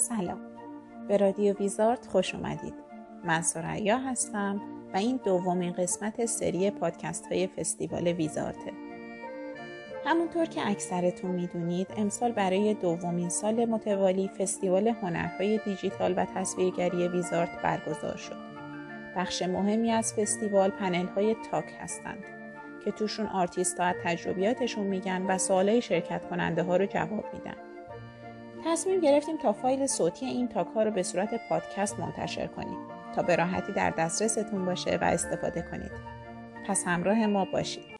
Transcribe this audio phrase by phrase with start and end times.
[0.00, 0.40] سلام.
[1.08, 2.74] به رادیو ویزارت خوش اومدید.
[3.24, 4.60] من سریا هستم
[4.94, 8.72] و این دومین قسمت سری پادکست های فستیوال ویزارته
[10.04, 17.62] همونطور که اکثرتون می‌دونید امسال برای دومین سال متوالی فستیوال هنرهای دیجیتال و تصویرگری ویزارت
[17.62, 18.36] برگزار شد.
[19.16, 22.24] بخش مهمی از فستیوال پنل های talk هستند
[22.84, 27.69] که توشون آرتیست ها تجربیاتشون میگن و سوالای شرکت کننده ها رو جواب میدن.
[28.64, 32.78] تصمیم گرفتیم تا فایل صوتی این تاک ها رو به صورت پادکست منتشر کنیم
[33.14, 35.92] تا به راحتی در دسترستون باشه و استفاده کنید.
[36.68, 37.99] پس همراه ما باشید.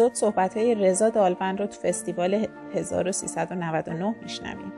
[0.00, 4.72] اپیزود صحبت های رضا دالبند رو تو فستیوال 1399 میشنویم.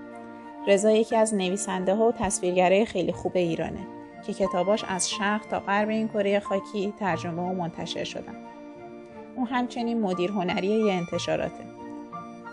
[0.68, 3.86] رضا یکی از نویسنده ها و تصویرگرای خیلی خوب ایرانه
[4.26, 8.36] که کتاباش از شرق تا غرب این کره خاکی ترجمه و منتشر شدن.
[9.36, 11.64] او همچنین مدیر هنری یه انتشاراته.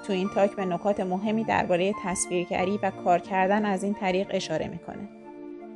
[0.08, 4.68] تو این تاک به نکات مهمی درباره تصویرگری و کار کردن از این طریق اشاره
[4.68, 5.10] می‌کنه.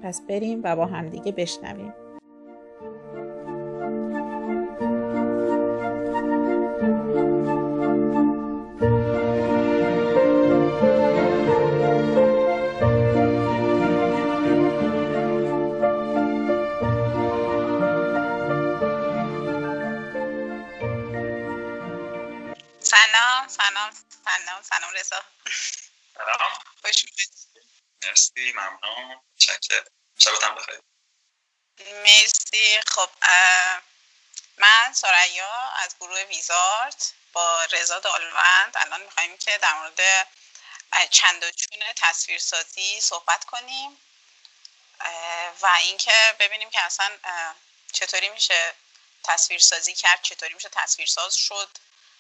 [0.04, 1.94] پس بریم و با همدیگه بشنویم.
[22.94, 23.50] سلام
[24.94, 25.26] رضا.
[26.14, 26.60] سلام.
[26.82, 27.06] خوش
[28.04, 29.22] مرسی ممنون.
[29.38, 29.86] چکر
[30.20, 30.80] شبتم بخیر.
[31.94, 32.82] مرسی.
[32.88, 33.10] خب
[34.58, 38.78] من سریا از گروه ویزارت با رضا دالوند.
[38.78, 40.28] الان می‌خوایم که در مورد
[41.10, 43.98] چند و چون تصویرسازی صحبت کنیم.
[45.62, 47.18] و اینکه ببینیم که اصلا
[47.94, 48.74] چطوری میشه
[49.24, 51.78] تصویرسازی کرد چطوری میشه تصویرساز شد.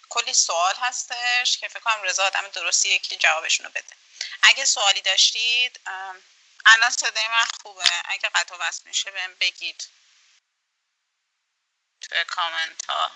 [0.10, 3.96] کلی سوال هستش که فکر کنم رضا آدم درستیه که جوابشونو بده.
[4.42, 5.80] اگه سوالی داشتید
[6.66, 7.90] الان صدای من خوبه.
[8.06, 9.90] اگه قطع وصل میشه بهم بگید.
[12.02, 13.12] توی کامنت ها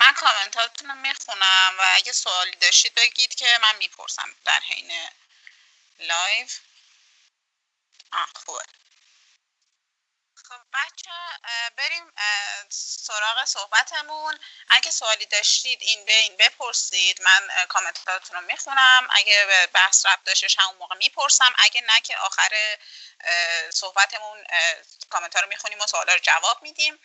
[0.00, 5.08] من کامنت هاتون می‌خونم و اگه سوالی داشتید بگید که من می‌پرسم در حین
[5.98, 6.48] لایو.
[8.12, 8.64] آه خوبه.
[10.52, 11.10] خب بچه
[11.76, 12.12] بریم
[12.70, 14.38] سراغ صحبتمون.
[14.68, 17.22] اگه سوالی داشتید این بین بپرسید.
[17.22, 19.08] من کامنتاتون رو می‌خونم.
[19.10, 21.54] اگه بحث رب داشتش همون موقع می‌پرسم.
[21.58, 22.78] اگه نه که آخر
[23.70, 24.46] صحبتمون
[25.10, 26.98] کامنت رو می‌خونیم و سوالا رو جواب میدیم.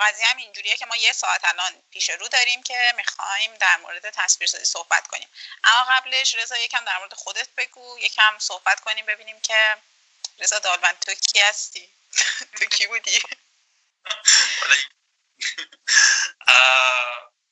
[0.00, 4.10] قضیه هم اینجوریه که ما یه ساعت الان پیش رو داریم که می‌خوایم در مورد
[4.10, 5.28] تصویرسازی صحبت کنیم.
[5.64, 7.98] اما قبلش رضا یکم در مورد خودت بگو.
[7.98, 9.76] یکم صحبت کنیم ببینیم که
[10.38, 11.90] رضا دالبند تو کی هستی؟
[12.58, 13.22] تو کی بودی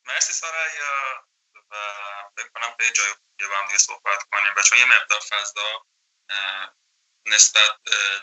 [0.05, 0.65] مرسی سارا
[1.71, 1.77] و
[2.37, 3.15] فکر کنم به جای
[3.49, 5.87] با هم دیگه صحبت کنیم و چون یه مقدار فضا
[7.27, 7.77] نسبت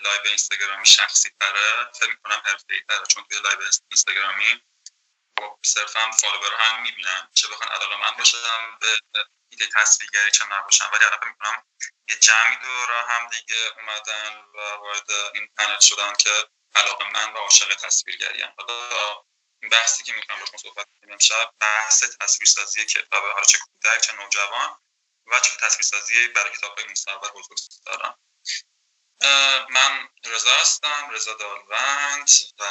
[0.04, 3.60] لایو اینستاگرامی شخصی تره فکر می‌کنم حرفه ای تره چون توی لایو
[3.92, 4.64] اینستاگرامی
[5.66, 8.98] صرفا فالوور هم می‌بینم چه بخوان علاقه من باشم به
[9.50, 10.90] ایده تصویرگری چه نباشم.
[10.94, 11.64] ولی فکر می‌کنم
[12.10, 17.38] یه جمعی دور هم دیگه اومدن و وارد این پنل شدن که علاقه من و
[17.38, 18.56] عاشق تصویرگری هم.
[19.62, 24.14] این بحثی که می‌کنم با صحبت کنیم امشب بحث تصویرسازی کتاب حالا چه کودک چه
[24.14, 24.80] نوجوان
[25.28, 28.20] و چه تصویرسازی برای کتاب های مستقبل بزرگ دارم.
[29.70, 32.30] من رضا هستم رضا دالوند
[32.60, 32.64] و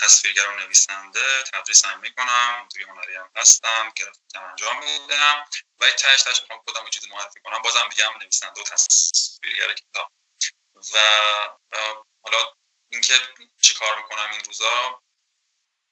[0.00, 2.62] تصویرگر و نویسنده تدریس هم می‌کنم.
[2.64, 5.44] مدیر هنری هم هستم گرافیک انجام میدم.
[5.78, 7.62] و این تهش تهش می‌خوام خودم چیزی معرفی کنم.
[7.62, 10.12] بازم دیگه هم نویسنده و تصویرگر کتاب.
[10.94, 10.98] و
[12.22, 12.52] حالا
[12.88, 13.14] اینکه
[13.62, 15.02] چی کار می‌کنم این روزا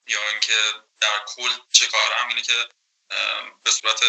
[0.07, 2.69] یا اینکه در کل چه کارم اینه که
[3.65, 4.01] به صورت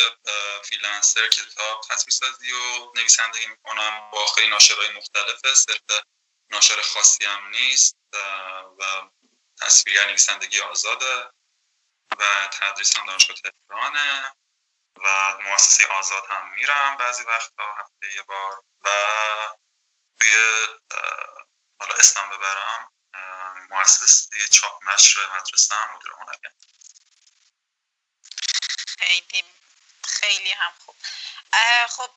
[0.64, 6.02] فریلنسر کتاب تصویر سازی و نویسندگی می‌کنم با خیلی ناشرهای مختلفه صرف
[6.50, 7.98] ناشر خاصی هم نیست
[8.80, 9.02] و
[9.62, 11.30] تصویر نویسندگی آزاده
[12.20, 14.36] و تدریس هم دانشگاه تهرانه
[14.98, 18.90] و مؤسسه آزاد هم میرم بعضی وقتا هفته یه بار و
[20.20, 20.34] توی
[21.80, 22.92] حالا اسم ببرم
[23.70, 26.50] مؤسسه چاپ نشر مدرسه هم مدیر هنری
[29.08, 29.44] خیلی
[30.08, 30.96] خیلی هم خوب.
[31.90, 32.12] خب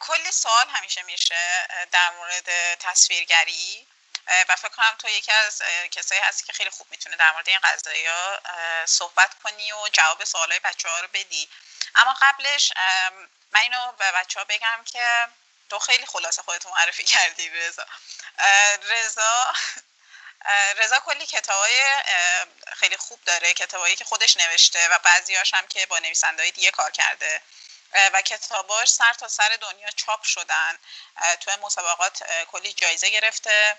[0.00, 3.86] کلی سوال همیشه میشه در مورد تصویرگری.
[4.48, 7.58] و فکر کنم تو یکی از کسایی هستی که خیلی خوب می‌تونه در مورد این
[7.58, 8.08] قضایی
[8.86, 11.48] صحبت کنی و جواب سوالای بچه ها رو بدی.
[11.94, 12.72] اما قبلش
[13.50, 15.28] من اینو به بچه ها بگم که
[15.70, 17.86] تو خیلی خلاصه خودتو معرفی کردی رضا.
[18.82, 19.52] رضا
[20.76, 22.02] رضا کلی کتابای
[22.76, 26.90] خیلی خوب داره کتابایی که خودش نوشته و بعضیاش هم که با نویسنده دیگه کار
[26.90, 27.42] کرده.
[28.12, 30.78] و کتاباش سر تا سر دنیا چاپ شدن.
[31.40, 32.22] تو مسابقات
[32.52, 33.78] کلی جایزه گرفته.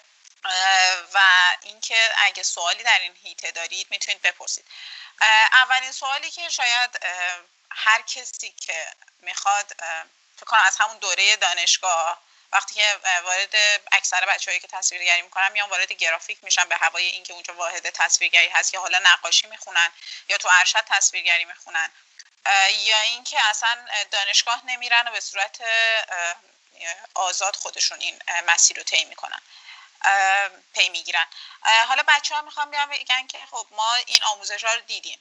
[1.13, 1.19] و
[1.61, 4.65] اینکه اگه سوالی در این هیته دارید می‌تونید بپرسید.
[5.51, 6.99] اولین سوالی که شاید
[7.71, 8.87] هر کسی که
[9.21, 9.75] می‌خواد
[10.35, 12.21] فکر کنم از همون دوره دانشگاه
[12.51, 13.55] وقتی که وارد
[13.91, 18.47] اکثر بچههایی که تصویرگری می‌کنن میان وارد گرافیک میشن به هوای اینکه اونجا واحد تصویرگری
[18.47, 19.91] هست یا حالا نقاشی می‌خونن
[20.29, 21.91] یا تو ارشد تصویرگری می‌خونن.
[22.69, 25.61] یا اینکه اصلا دانشگاه نمیرن و به صورت
[27.13, 29.41] آزاد خودشون این مسیر رو طی می‌کنن.
[30.73, 31.27] پی می‌گیرن.
[31.87, 35.19] حالا بچه ها می‌خوام بیان بگن که خب ما این آموزش ها رو دیدیم.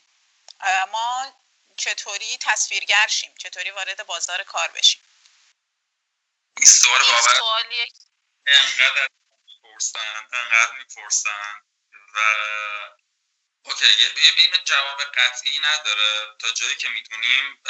[0.92, 1.32] ما
[1.76, 5.00] چطوری تصویرگر شیم؟ چطوری وارد بازار کار بشیم؟
[6.56, 7.40] این سوال باور
[8.46, 9.08] انقدر
[9.46, 11.60] می‌پرسن انقدر می‌پرسن
[12.14, 12.18] و
[13.64, 16.36] اوکی یه جواب قطعی نداره.
[16.38, 17.62] تا جایی که می‌دونیم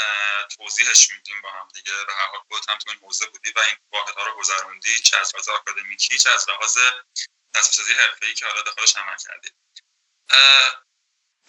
[0.57, 2.05] توضیحش میدیم با هم دیگه.
[2.05, 5.17] به هر حال خودت هم تو این حوزه بودی و این واحدها رو گذروندی چه
[5.17, 6.79] از لحاظ آکادمیکی چه از لحاظ
[7.55, 9.51] تصفیه حرفه‌ای که حالا داخلش عمل کردی.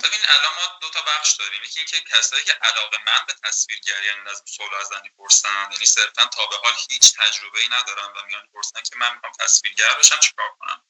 [0.03, 1.63] ببین الان ما دو تا بخش داریم.
[1.63, 6.25] یکی اینکه کسایی که علاقه من به تصویرگری یعنی از سوال از پرسن یعنی صرفا
[6.25, 10.19] تا به حال هیچ تجربه ای ندارن و میان پرسن که من می‌خوام تصویرگر بشم
[10.19, 10.85] چیکار کنم؟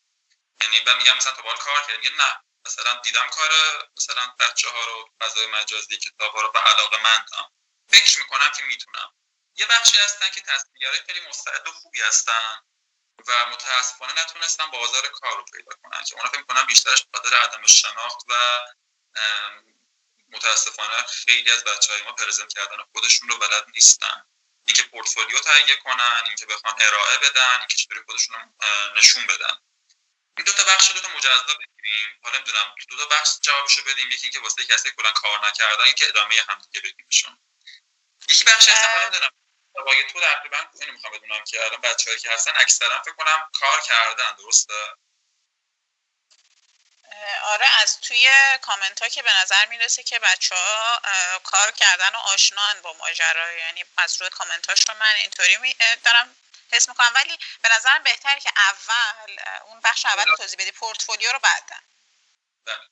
[0.62, 2.42] یعنی من میگم مثلا تا به کار کردم نه.
[2.66, 3.52] مثلا دیدم کار
[3.98, 7.52] مثلا بچه ها رو فضای مجازی کتاب ها رو به علاقه مندم
[7.90, 9.14] فکر می‌کنم که می‌تونم.
[9.56, 12.62] یه بخشی هستن که تصویرگرای خیلی مستعد و خوبی هستن
[13.28, 16.04] و متاسفانه نتونستن بازار کار رو پیدا کنن.
[16.04, 18.62] که اونا فکر می‌کنم بیشترش خاطر عدم شناخت و
[20.30, 24.26] متاسفانه خیلی از بچه های ما پرزنت کردن خودشون رو بلد نیستن.
[24.66, 29.58] اینکه پورتفولیو تهیه کنن اینکه بخوان ارائه بدن اینکه چطوری خودشون رو نشون بدن.
[30.38, 32.20] این دو تا بخش دو تا مجزا بگیریم.
[32.24, 34.12] حالا نمی‌دونم دو تا بخش جوابشو بدیم.
[34.12, 37.40] یکی اینکه واسه کسی کلا کار نکردن یکی ادامه هم دیگه بگیمشون
[38.30, 39.30] یکی بخش هست حالا نمی‌دونم
[39.74, 43.82] باقی تو تقریبا اینو می‌خوام بدونم که الان بچه‌هایی که هستن اکثرا فکر کنم کار
[43.82, 44.74] کردن درسته؟
[47.44, 48.30] آره از توی
[48.62, 51.02] کامنت ها که به نظر می‌رسه که بچه ها
[51.44, 56.36] کار کردن و آشنان با ماجرا یعنی از روی کامنت رو من اینطوری دارم
[56.72, 61.40] حس می‌کنم ولی به نظرم بهتره که اول اون بخش اول توضیح بدی پورتفولیو رو
[61.40, 61.82] بعدن
[62.66, 62.90] بله.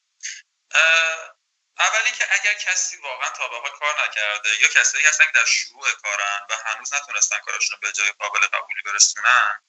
[1.80, 5.92] اول اینکه اگر کسی واقعا تا به کار نکرده یا کسایی هستن که در شروع
[5.92, 9.62] کارن و هنوز نتونستن کارشون رو به جای قابل قبولی برسونن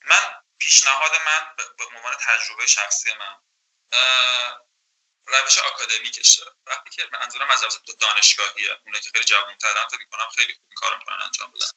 [0.00, 3.36] من پیشنهاد من به عنوان تجربه شخصی من
[5.26, 10.54] روش آکادمیکشه وقتی که منظورم از روش دانشگاهیه اونایی که خیلی جوان‌ترن فکر می‌کنم خیلی
[10.54, 11.70] خوب کار می‌کنن انجام بدن.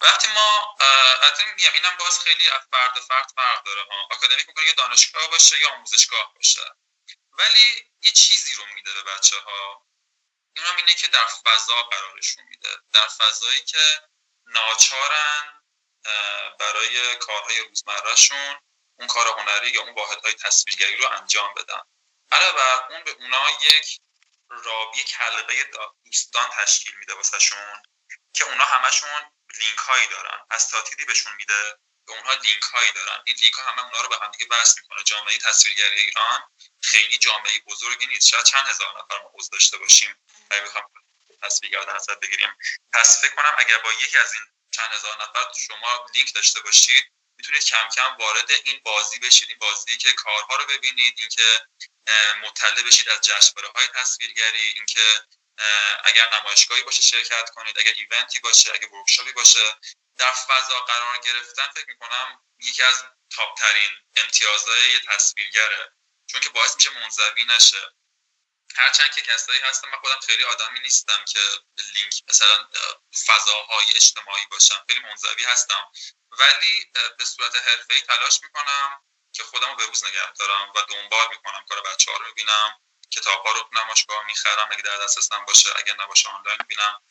[0.00, 4.08] وقتی ما البته میگم اینم باز خیلی از فرد فرد فرق داره ها.
[4.10, 6.74] آکادمیک می‌کنه که دانشگاه باشه یا آموزشگاه باشه.
[7.32, 9.86] ولی یه چیزی رو میده به بچه ها
[10.56, 12.78] این اینه که در فضا قرارشون میده.
[12.92, 14.08] در فضایی که
[14.46, 15.62] ناچارن
[16.58, 18.60] برای کارهای روزمرهشون
[18.98, 21.80] اون کار هنری یا اون واحدهای تصویرگری رو انجام بدن.
[22.32, 24.00] علاوه اون به اونا یک
[24.48, 25.70] رابی کلقه
[26.04, 27.82] دوستان تشکیل میده واسهشون
[28.34, 33.22] که اونا همشون لینک هایی دارن اساتیدی بهشون میده به اونها لینک هایی دارن.
[33.26, 35.02] این لینک ها همه اونا رو به هم دیگه بحث می‌کنه.
[35.02, 36.42] جامعه تصویرگری ایران
[36.82, 38.28] خیلی جامعه بزرگی نیست.
[38.28, 40.16] شاید چند هزار نفر ما عضو داشته باشیم.
[40.50, 40.84] اگه بخوام
[41.42, 42.56] تصویرگر در بگیریم.
[42.92, 47.13] پس فکر کنم اگر با یکی از این چند هزار نفر شما لینک داشته باشید
[47.44, 51.60] می‌تونید کم کم وارد این بازی بشید این بازی که کارها رو ببینید اینکه
[52.42, 55.22] مطلع بشید از جشنواره های تصویرگری اینکه
[56.04, 59.76] اگر نمایشگاهی باشه شرکت کنید اگر ایونتی باشه اگر ورکشاپی باشه.
[60.16, 65.92] در فضا قرار گرفتن فکر می‌کنم یکی از تاپ ترین امتیازهای یه تصویرگره
[66.26, 67.82] چون که باعث میشه منزوی نشه.
[68.76, 71.40] هرچند که کسایی هستم من خودم خیلی آدمی نیستم که
[71.94, 72.68] لینک مثلا
[73.26, 74.84] فضاهای اجتماعی باشم.
[74.88, 75.90] خیلی منزوی هستم.
[76.30, 79.02] ولی به صورت حرفه‌ای تلاش می‌کنم
[79.32, 81.64] که خودم به روز نگه دارم و دنبال می‌کنم.
[81.68, 84.68] کار بچه ها رو می‌بینم کتاب ها رو نمایشگاه می‌خرم.
[84.72, 87.02] اگه در دسترسم باشه اگه نباشه آنلاین می‌بینم.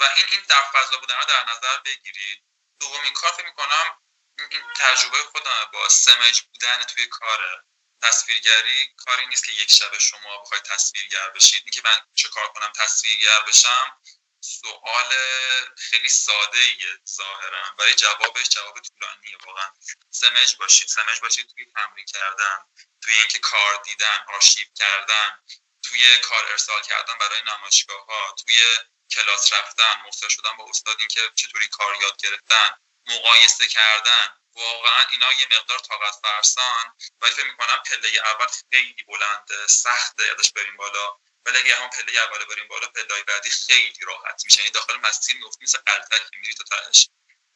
[0.00, 2.44] و این این در فضا بودن رو در نظر بگیرید.
[2.80, 4.02] دومین کار فکر می‌کنم
[4.50, 7.64] این تجربه خودم با سمج بودن توی کاره.
[8.02, 11.62] تصویرگری کاری نیست که یک شب شما بخواید تصویرگر بشید.
[11.64, 14.00] اینکه من چه کار کنم تصویرگر بشم
[14.40, 15.14] سوال
[15.76, 17.74] خیلی ساده ایه ظاهرا.
[17.78, 19.70] برای جوابش جواب طولانیه واقعا.
[20.10, 20.88] سمج باشید.
[20.88, 22.58] سمج باشید توی تمرین کردن
[23.02, 25.38] توی اینکه کار دیدن آرشیو کردن
[25.82, 28.62] توی کار ارسال کردن برای نمایشگاه ها توی
[29.10, 32.70] کلاس رفتن مستر شدن با استاد اینکه چطوری کار یاد گرفتن
[33.06, 34.37] مقایسه کردن.
[34.58, 40.52] واقعا اینا یه مقدار طاقت فرسان ولی فکر می‌کنم پله اول خیلی بلنده سخته یادش
[40.52, 41.16] بریم بالا.
[41.46, 44.58] ولی اگه هم پله اول بریم بالا پله بعدی خیلی راحت میشه.
[44.58, 47.08] یعنی داخل مسیر میفتی مثل که میری تو تاش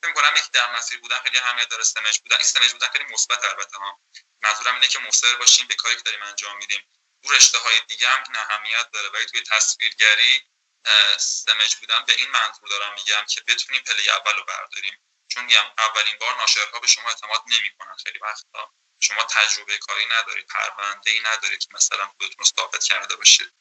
[0.02, 2.36] فکر می‌کنم یکی در مسیر بودن خیلی اهمیت داره سمج بودن.
[2.36, 4.00] این سمج بودن خیلی مثبت البته ها.
[4.42, 6.88] منظورم اینه که مصر باشیم به کاری که داریم انجام میدیم.
[7.22, 10.42] تو رشته های دیگه هم این اهمیت داره ولی توی تصویرگری
[11.18, 14.98] سمج بودن به این منظور دارم میگم که بتونیم پله اول برداریم.
[15.34, 17.96] چون اولین بار ناشرها به شما اعتماد نمی‌کنن.
[18.04, 23.16] خیلی وقتا شما تجربه کاری ندارید پرونده ای ندارید که مثلا خودتون رو ثابت کرده
[23.16, 23.52] باشید.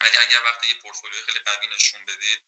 [0.00, 2.44] ولی اگر وقتی یه پورتفولیو خیلی قوی نشون بدید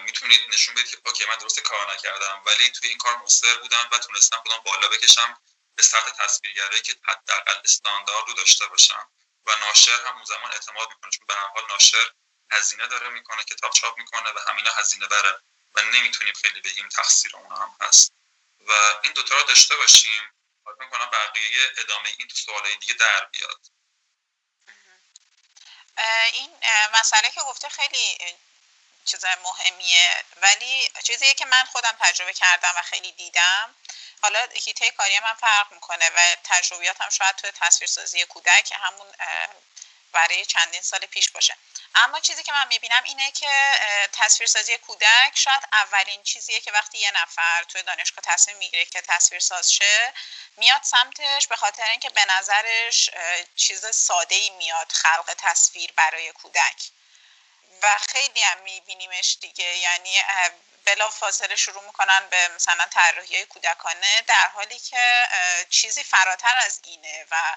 [0.00, 3.88] می‌تونید نشون بدید که اوکی من درست کار نکردم ولی توی این کار مصر بودم
[3.92, 5.40] و تونستم خودم بالا بکشم
[5.74, 9.10] به سطح تصویرگری که حداقل استاندارد رو داشته باشم.
[9.46, 12.10] و ناشر هم اون زمان اعتماد می‌کنه چون به هر حال ناشر
[12.52, 15.42] هزینه داره می‌کنه کتاب چاپ می‌کنه و همینا هزینه بره
[15.74, 18.12] و نمی‌تونیم خیلی بگیم تقصیر اون هم هست.
[18.60, 18.72] و
[19.02, 20.34] این دوتا رو داشته باشیم
[20.64, 23.60] فکر می‌کنم بقیه ادامه این تو سوالای دیگه در بیاد.
[26.32, 26.50] این
[26.92, 28.18] مسئله که گفته خیلی
[29.04, 33.74] چیز مهمیه ولی چیزی که من خودم تجربه کردم و خیلی دیدم.
[34.22, 39.14] حالا هیته کاری من فرق می‌کنه و تجربیاتم شاید تو تصویرسازی کودک همون
[40.12, 41.56] برای چندین سال پیش باشه.
[41.94, 43.50] اما چیزی که من می‌بینم اینه که
[44.12, 49.72] تصویرسازی کودک شاید اولین چیزیه که وقتی یه نفر توی دانشگاه تصمیم می‌گیره که تصویرساز
[49.72, 50.12] شه
[50.56, 53.10] میاد سمتش به خاطر اینکه به نظرش
[53.56, 56.90] چیز ساده ای میاد خلق تصویر برای کودک.
[57.82, 59.76] و خیلی هم میبینیمش دیگه.
[59.76, 60.22] یعنی
[60.84, 65.28] بلا فاصله شروع می‌کنن به مثلا طراحی کودکانه در حالی که
[65.70, 67.56] چیزی فراتر از اینه و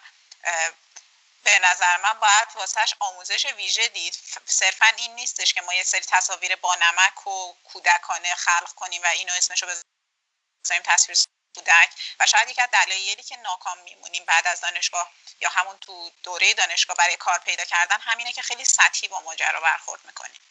[1.44, 4.14] به نظر من باید واسهش آموزش ویژه دید.
[4.46, 9.06] صرفا این نیستش که ما یه سری تصاویر با نمک و کودکانه خلق کنیم و
[9.06, 11.18] اینو اسمشو بذاریم تصویر
[11.56, 11.90] کودک.
[12.20, 16.54] و شاید یک از دلایلی که ناکام میمونیم بعد از دانشگاه یا همون تو دوره
[16.54, 20.42] دانشگاه برای کار پیدا کردن همینه که خیلی سطحی با ماجرا برخورد می‌کنیم.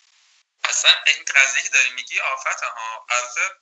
[0.65, 3.07] اصلا این قضیه که داری میگی آفت ها.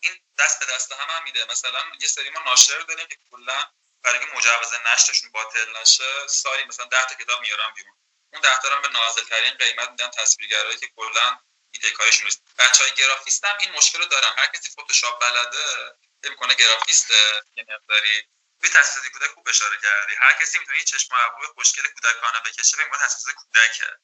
[0.01, 1.45] این دست به دست هم, هم میده.
[1.45, 3.71] مثلا یه سری ما ناشر داریم که کلا
[4.03, 7.95] برای اینکه مجوز نشتشون باطل نشه سالی مثلا 10 تا کتاب میارن بیرون.
[8.33, 11.41] اون 10 تا به نازل ترین قیمت میدن تصویرگرایی که کلا
[11.71, 12.43] ایده کارشون نیست.
[12.59, 14.33] بچهای گرافیست هم این مشکل رو دارن.
[14.37, 17.11] هر کسی فتوشاپ بلده فکر کنه گرافیست
[17.57, 18.29] یه مقداری
[18.61, 20.15] به تصویر کودک خوب اشاره کردی.
[20.15, 23.97] هر کسی می‌تونه یه چشم ابرو خوشگل کودکانه بکشه فکر کنه تصویر کودکه.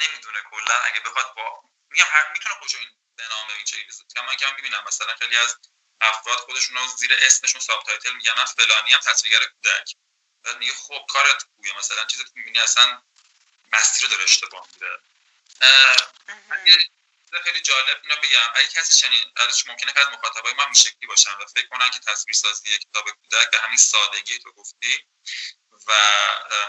[0.00, 0.74] نمی‌دونه کلا.
[0.74, 4.46] اگه بخواد با میگم هر می‌تونه خودشو این به نام این چیزی بذاره من که
[4.46, 5.56] من می‌بینم مثلا خیلی از
[6.02, 9.96] افراد خودشون رو زیر اسمشون subtitle میگن من فلانی هم تصویرگر کودک.
[10.42, 13.02] بعد میگه خب کارت خوبه مثلا چیزی که می‌بینی اصلا
[13.72, 15.00] مسیر رو داره اشتباه میره
[17.44, 18.52] خیلی جالب اینو بگم.
[18.54, 21.98] اگه کسی چنین ازش ممکنه که از مخاطبای ما این باشن و فکر کنن که
[21.98, 25.06] تصویر سازی کتاب کودک به همین سادگی تو گفتی
[25.86, 25.92] و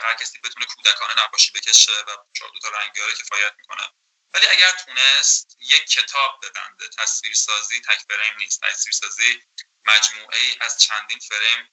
[0.04, 3.90] هر کسی بتونه کودکانه نقاشی بکشه و چهار دو تا رنگ بیاره کفایت می‌کنه.
[4.34, 8.62] ولی اگر تونست یک کتاب ببنده تصویرسازی تک فریم نیست.
[8.62, 9.44] تصویرسازی
[9.86, 11.70] مجموعه ای از چندین فریم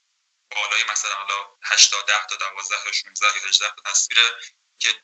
[0.51, 4.19] بالای مثلا حالا 80 10 تا 12 تا 16 یا 18 تا تصویر
[4.79, 5.03] که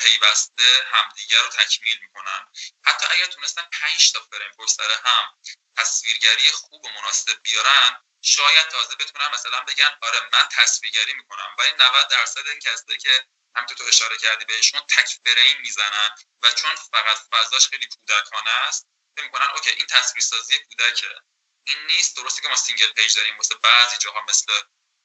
[0.00, 2.46] پیوسته همدیگر رو تکمیل می‌کنن.
[2.84, 5.38] حتی اگر تونستن 5 تا فریم پشت هم
[5.76, 11.56] تصویرگری خوب و مناسب بیارن شاید تازه بتونن مثلا بگن آره من تصویرگری می‌کنم.
[11.58, 16.10] ولی 90 درصد این کسایی که همونطور تو اشاره کردی بهشون تک فریم می‌زنن
[16.42, 21.14] و چون فقط فضاش خیلی کودکانه است فکر می‌کنن OK این تصویرسازی کودکه.
[21.66, 24.52] این نیست درسته که ما single page داریم واسه بعضی جاها مثل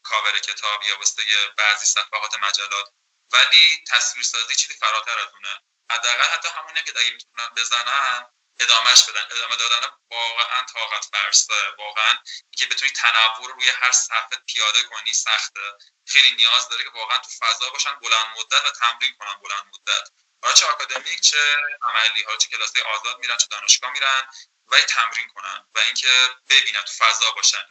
[0.04, 1.24] کاور کتاب یا واسه
[1.58, 2.94] بعضی صفحات مجلات
[3.32, 5.62] ولی تصویرسازی چیزی فراتر از اونه.
[5.92, 8.26] حداقل حتی همونه که اگه می‌تونن بزنن
[8.60, 9.26] ادامهش بدن.
[9.32, 12.18] ادامه دادن واقعا طاقت فرسته واقعا
[12.58, 15.62] که بتونی تنوع روی هر صفحه پیاده کنی سخته.
[16.08, 20.10] خیلی نیاز داره که واقعا تو فضا باشن بلند مدت و تمرین کنن بلند مدت.
[20.44, 21.38] حالا چه آکادمیک چه
[21.82, 24.28] عملی ها چه کلاس آزاد میرن چه دانشگاه میرن.
[24.72, 27.66] و تمرین کنن و اینکه ببینن تو فضا باشن.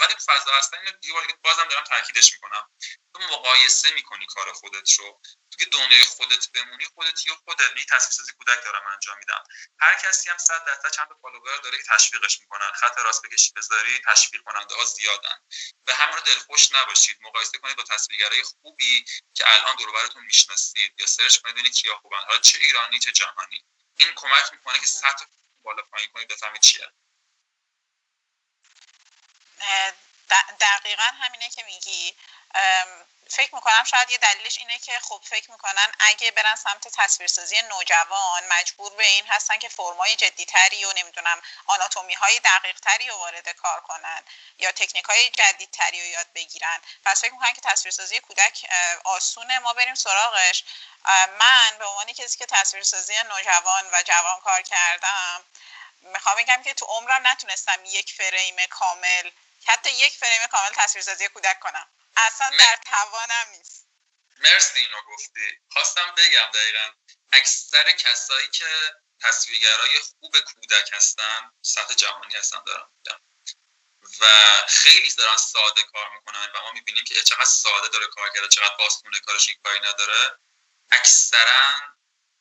[0.00, 2.70] ولی تو فضا هستن اینو بازم دارم تاکیدش می‌کنم
[3.14, 5.20] تو مقایسه می‌کنی کار خودت رو.
[5.50, 9.44] تو که دنیای خودت بمونی خودت یا خودت نی تصویر کودک دارم انجام میدم.
[9.80, 12.72] هر کسی هم صد درصد چند تا فالوور داره که تشویقش می‌کنن.
[12.72, 15.38] خط راست بکشی بذاری تشویق کننده ها زیادن.
[15.84, 17.18] به همون دلخوش نباشید.
[17.20, 21.00] مقایسه کنید با تصویرگرای خوبی که الان دور براتون می‌شناسید.
[21.00, 22.20] یا سرچ کنید ببینید کیا خوبن.
[22.26, 23.64] حالا چه ایرانی چه جهانی.
[23.96, 25.24] این کمک می‌کنه که سطح
[25.64, 26.86] بالا پایین کنید بفهمید چیه.
[30.60, 32.16] دقیقا همینه که میگی.
[33.30, 38.48] فکر می‌کنم شاید یه دلیلش اینه که خب فکر می‌کنن اگه برن سمت تصویرسازی نوجوان
[38.48, 43.48] مجبور به این هستن که فرمای جدیتری و نمی‌دونم آناتومی های دقیق تری رو وارد
[43.48, 44.22] کار کنن
[44.58, 46.80] یا تکنیک های جدیدتری رو یاد بگیرن.
[47.04, 48.66] پس فکر می‌کنن که تصویرسازی کودک
[49.04, 50.64] آسونه ما بریم سراغش.
[51.38, 55.44] من به عنوان کسی که تصویرسازی نوجوان و جوان کار کردم
[56.00, 59.30] می‌خوام بگم که تو عمرم نتونستم یک فریم کامل
[59.66, 61.88] حتی یک فریم کامل تصویرسازی کودک کنم.
[62.16, 63.88] اصلا در توانم نیست.
[64.38, 65.60] مرسی اینو گفتی.
[65.70, 66.90] خواستم بگم دقیقا
[67.32, 73.20] اکثر کسایی که تصویرگرای خوب کودک هستن سطح جهانی هستن دارم میگم.
[74.20, 74.26] و
[74.68, 78.76] خیلی دارن ساده کار می‌کنن و ما می‌بینیم که چقدر ساده داره کار کرده چقدر
[78.78, 80.38] باستونه کارش یک کاری نداره
[80.90, 81.74] اکثرا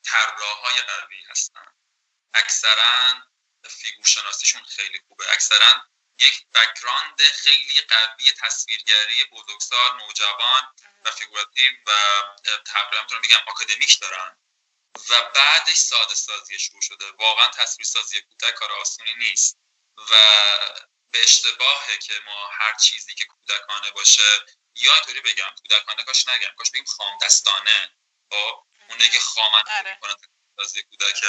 [0.03, 1.75] طراحهای قوی هستن.
[2.33, 3.23] اکثرا
[3.69, 5.31] فیگور شناسیشون خیلی خوبه.
[5.31, 5.83] اکثرا
[6.21, 10.75] یک background خیلی قوی تصویرگری بزرگسال نوجوان
[11.05, 11.91] و فیگوراتیو و
[12.65, 14.37] تقریبا می‌تونم بگم آکادمیک دارن.
[15.09, 17.11] و بعدش ساده سازی شروع شده.
[17.11, 19.57] واقعا تصویر سازی کودک کار آسونی نیست.
[19.97, 20.15] و
[21.11, 26.55] به اشتباهه که ما هر چیزی که کودکانه باشه یا اینطوری بگم کودکانه کاش نگم
[26.57, 27.91] کاش بگیم خام دستانه
[28.31, 29.93] خب؟ اونه که خامن آره.
[29.93, 30.15] می‌کنه
[30.57, 31.25] سازی کودک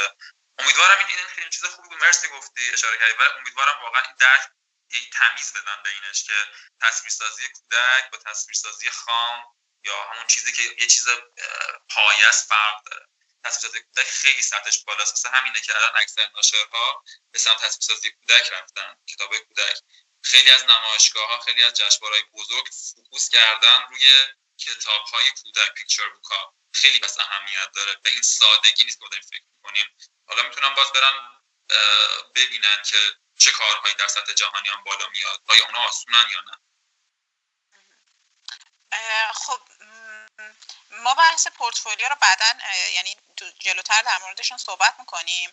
[0.59, 3.13] امیدوارم این این خیلی چیز خوبی مرسی گفتی اشاره کردی.
[3.13, 4.41] ولی امیدوارم واقعا این درک
[4.93, 6.49] یک تمیز بدن بینش که
[6.81, 11.07] تصویرسازی کودک با تصویرسازی خام یا همون چیزی که یه چیز
[11.89, 13.07] پایست فرق داره.
[13.45, 15.13] تصویرسازی کودک خیلی سطحش بالاست.
[15.13, 19.79] مثل همینه که الان اکثر ناشرها به سمت تصویرسازی کودک رفتن کتاب کودک.
[20.25, 24.13] خیلی از نمایشگاه ها خیلی از جشنواره‌های بزرگ focus کردن روی
[24.59, 26.55] کتاب های کودک picture book ا.
[26.75, 27.95] خیلی بس اهمیت داره.
[27.95, 29.97] به این سادگی نیست که فکر می‌کنیم.
[30.29, 31.43] حالا می‌تونم باز برن
[32.35, 36.59] ببینن که چه کارهایی در سطح جهانی الان بالا میاد؟ آیا اونا آسونن یا نه؟
[39.33, 39.61] خب
[40.91, 42.55] ما بحث پورتفولیو رو بعدا
[42.95, 43.17] یعنی
[43.61, 45.53] جلوتر در موردشون صحبت می‌کنیم.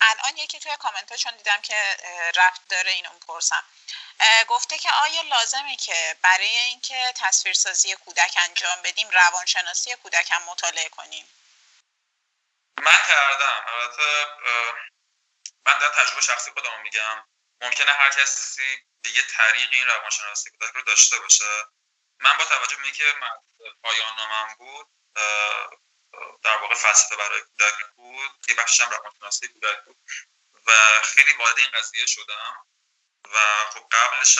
[0.00, 1.96] الان یکی توی کامنت چون دیدم که
[2.36, 3.64] رفت داره اینو می‌پرسم.
[4.48, 10.88] گفته که آیا لازمه که برای اینکه تصویرسازی کودک انجام بدیم روانشناسی کودک هم مطالعه
[10.88, 11.28] کنیم؟
[12.78, 13.64] من کردم.
[13.68, 14.26] البته
[15.68, 17.28] من در تجربه شخصی خودم میگم.
[17.60, 21.64] ممکنه هر کسی به یه طریق این روانشناسی کودک رو داشته باشه.
[22.20, 23.14] من با توجه به اینکه
[23.82, 24.86] پایان نامم بود
[26.42, 29.96] در واقع فلسفه برای کودک بود یه بخشش هم روانشناسی کودک بود
[30.66, 32.66] و خیلی وارد این قضیه شدم
[33.32, 34.38] و خب قبلش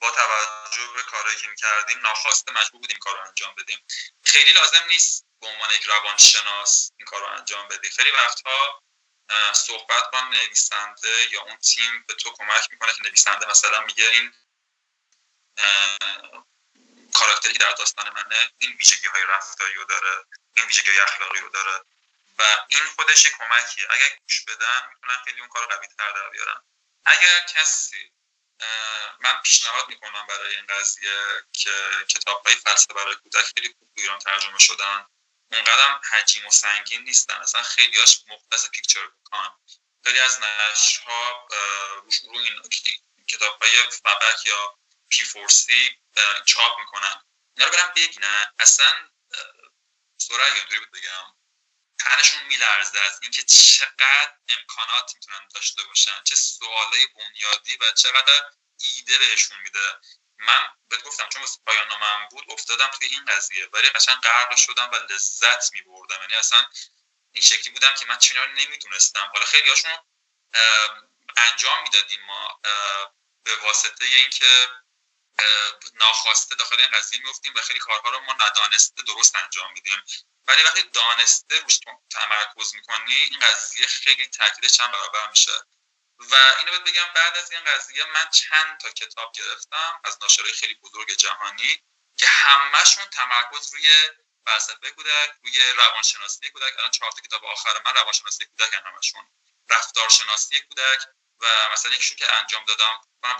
[0.00, 3.86] با توجه به کارهایی که می‌کردیم ناخواسته مجبور بودیم کار رو انجام بدیم.
[4.24, 7.90] خیلی لازم نیست به عنوان یک روانشناس این کار رو انجام بدی.
[7.90, 8.82] خیلی وقتها
[9.52, 14.32] صحبت با نویسنده یا اون تیم به تو کمک می‌کنه که نویسنده مثلا میگه این
[17.14, 20.24] کاراکتری که در داستان منه این ویژگی های رفتاری رو داره
[20.56, 21.84] این ویژگی های اخلاقی رو داره
[22.38, 23.86] و این خودش یک کمکیه.
[23.90, 26.62] اگر گوش بدن می‌تونن خیلی اون کار قوی تر در بیارن.
[27.04, 28.12] اگر کسی
[29.20, 34.18] من پیشنهاد می‌کنم برای این قضیه که کتاب های فلسفه برای کودک خیلی خوب ایران
[34.18, 35.06] ترجمه شدن.
[35.52, 39.50] اونقدر حجیم و سنگین نیستن اصلا خیلیاش مختص پیکچر بکن
[40.04, 41.48] خیلی از نشرها
[42.24, 42.62] رو این
[43.28, 45.96] کتاب های فبک یا پی فورسی
[46.46, 47.22] چاپ می‌کنن.
[47.56, 49.10] اینا رو برم ببینن اصلا
[50.18, 51.34] سرعی اینطوری بود بگم.
[52.00, 56.22] تنشون میلرزه از اینکه چقدر امکانات می‌تونن داشته باشن.
[56.24, 60.00] چه سوالای بنیادی و چقدر ایده بهشون میده.
[60.38, 63.66] من بهت گفتم چون پایان نامم بود افتادم توی این قضیه.
[63.72, 66.20] ولی قشنگ غرق شدم و لذت میبردم.
[66.20, 66.66] یعنی اصلا
[67.32, 69.98] این شکلی بودم که من چینا نمی‌دونستم حالا خیلی هاشون
[71.36, 72.60] انجام می‌دادیم ما
[73.44, 74.68] به واسطه اینکه
[75.94, 80.02] ناخواسته داخل این قضیه میفتیم و خیلی کارها رو ما ندانسته درست انجام میدیم.
[80.46, 81.78] ولی وقتی دانسته روش
[82.10, 85.52] تمرکز می‌کنی این قضیه خیلی تاکید چند برابر میشه.
[86.18, 90.52] و اینو باید بگم بعد از این قضیه من چند تا کتاب گرفتم از ناشرهای
[90.52, 91.82] خیلی بزرگ جهانی
[92.16, 94.10] که همهشون تمرکز روی
[94.46, 96.78] فلسفه کودک روی روانشناسی کودک.
[96.78, 99.30] الان چهار تا کتاب آخر من روانشناسی کودک همشون
[99.68, 101.00] رفتارشناسی کودک
[101.40, 103.34] و مثلا یکیشون که انجام دادم من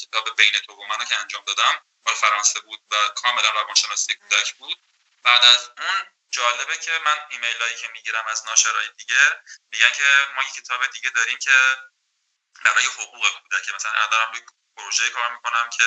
[0.00, 4.54] کتاب بین تو و منو که انجام دادم مال فرانسه بود و کاملا روانشناسی کودک
[4.54, 4.78] بود.
[5.22, 10.26] بعد از اون جالبه که من ایمیل هایی که می‌گیرم از ناشرهای دیگه میگن که
[10.36, 11.76] ما یه کتاب دیگه داریم که
[12.64, 14.40] برای حقوق کودک مثلا دارم روی
[14.76, 15.84] پروژه کار می‌کنم که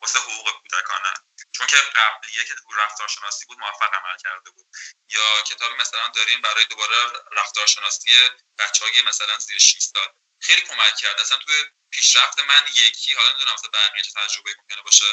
[0.00, 1.14] واسه حقوق کودکانه.
[1.52, 4.66] چون که قبلیه که رو رفتارشناسی بود موفق عمل کرده بود.
[5.08, 6.96] یا کتابی مثلا داریم برای دوباره
[7.32, 8.18] رفتارشناسی
[8.58, 10.08] بچه های مثلا زیر 6 سال.
[10.40, 11.20] خیلی کمک کرد.
[11.20, 15.04] اصلا توی پیشرفت من یکی حالا نمی‌دونم مثلا بقیه چه تجربه ممکنه باشه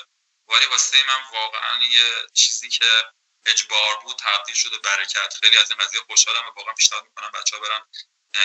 [0.47, 3.11] ولی واسه من واقعا یه چیزی که
[3.45, 5.37] اجبار بود تبدیل شده برکت.
[5.41, 7.87] خیلی از این قضیه خوشحالم و واقعا پیشنهاد می‌کنم بچه ها برن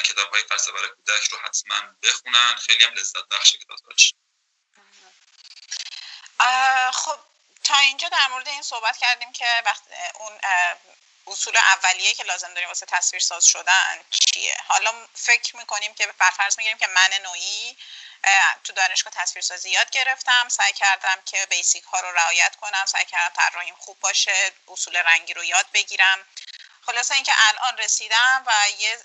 [0.04, 2.56] کتاب های فلسفه برای کودک رو حتما بخونن.
[2.56, 4.14] خیلی هم لذت بخش کتابش
[6.92, 7.18] خب
[7.64, 9.82] تا اینجا در مورد این صحبت کردیم که وقت
[10.14, 10.40] اون
[11.26, 16.58] اصول اولیه که لازم داریم واسه تصویر ساز شدن چیه؟ حالا فکر می‌کنیم که فرض
[16.58, 17.76] می‌گیریم که من نوعی
[18.64, 20.48] تو دانشگاه تصویرسازی یاد گرفتم.
[20.48, 22.86] سعی کردم که بیسیک ها رو رعایت کنم.
[22.86, 26.26] سعی کردم طراحیم خوب باشه اصول رنگی رو یاد بگیرم.
[26.86, 28.98] خلاصه اینکه الان رسیدم و یه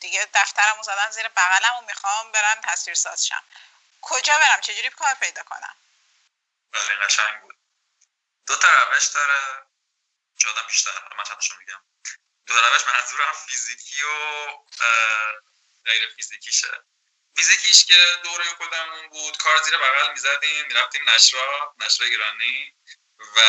[0.00, 3.44] دیگه دفترمو زدن زیر بغلم و می‌خوام برم تصویرساز شم
[4.02, 5.76] کجا برم؟ چجوری کار پیدا کنم؟
[6.72, 7.56] بله قشنگ بود.
[8.46, 9.66] دو تا روش داره.
[10.36, 11.14] جادم بیشتر.
[11.18, 11.82] من چندشون میگم.
[12.46, 14.46] دو روش منظورم فیزیکی و
[15.84, 16.84] غیر فیزیکیشه.
[17.36, 19.38] فیزیکیش که دوره خودمون بود.
[19.38, 20.66] کار زیر بغل می‌زدیم.
[20.66, 21.74] می‌رفتیم نشرا.
[21.78, 22.76] نشرا ایرانی.
[23.18, 23.40] و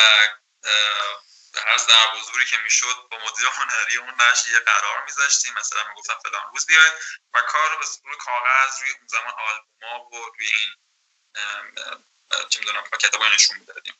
[1.54, 5.54] هر در بزرگی که می‌شد با مدیر هنری اون نشر یه قرار میذاشتیم.
[5.54, 6.92] مثلا می‌گفتم فلان روز بیاید
[7.34, 10.74] و کار رو روی کاغذ روی اون زمان آلبوما و روی این
[12.48, 13.94] چه می‌دونم کتابا نشون می‌دادیم.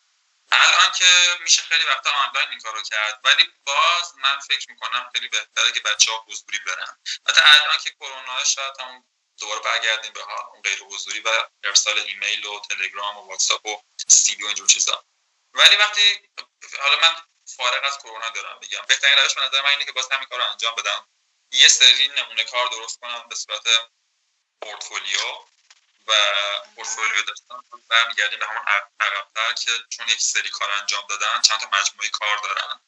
[0.52, 5.28] الان که میشه خیلی وقتا آنلاین این کارو کرد ولی باز من فکر می‌کنم خیلی
[5.28, 6.98] بهتره که بچه ها حضوری برن.
[7.28, 9.04] حتی الان که کرونا شاید هم
[9.38, 14.36] دوباره برگردیم به اون غیر حضوری و ارسال ایمیل و تلگرام و واتساپ و سی
[14.36, 15.04] بی و اینجور چیزا.
[15.54, 16.30] ولی وقتی
[16.80, 17.14] حالا من
[17.56, 18.82] فارغ از کرونا دارم میگم.
[18.88, 21.08] بهترین روش به نظر من اینه که باز همین کار رو انجام بدم.
[21.52, 23.66] یه سری نمونه کار درست کنم به صورت
[24.62, 25.20] پورتفولیو
[26.06, 26.12] و
[26.76, 27.54] پورتفولیو داشتن
[27.88, 28.64] برمیگردیم به همون
[29.00, 32.80] عقبتر که چون یک سری کار انجام دادن چند تا مجموعه کار دارن.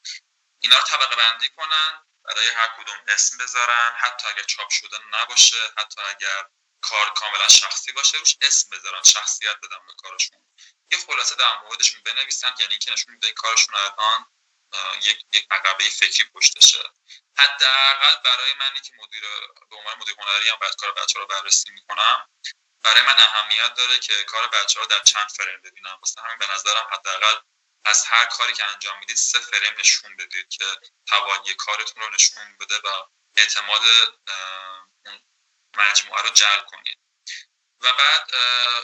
[0.60, 3.92] اینا رو طبقه بندی کنن برای هر کدوم اسم بذارن.
[3.98, 6.44] حتی اگر چاپ شده نباشه حتی اگر
[6.80, 10.44] کار کاملا شخصی باشه روش اسم بذارن شخصیت بدن به کارشون.
[10.90, 14.26] یه خلاصه در موردشون بنویسن یعنی اینکه نشون میده کارشون الان
[15.02, 16.90] یک یک عقبه فکری پشتشه
[17.36, 19.22] حداقل برای منی که مدیر
[19.70, 22.28] به عنوان مدیر هنری هم بعد کار بچه رو بررسی می‌کنم
[22.82, 25.98] برای من اهمیت داره که کار بچه ها در چند فریم ببینم.
[26.02, 27.36] واسه همین به نظرم حداقل
[27.84, 30.64] از هر کاری که انجام می‌دید سه فریم نشون بدید که
[31.06, 33.04] توانی کارتون رو نشون بده و
[33.36, 33.82] اعتماد
[35.76, 36.98] مجموعه رو جلب کنید.
[37.80, 38.34] و بعد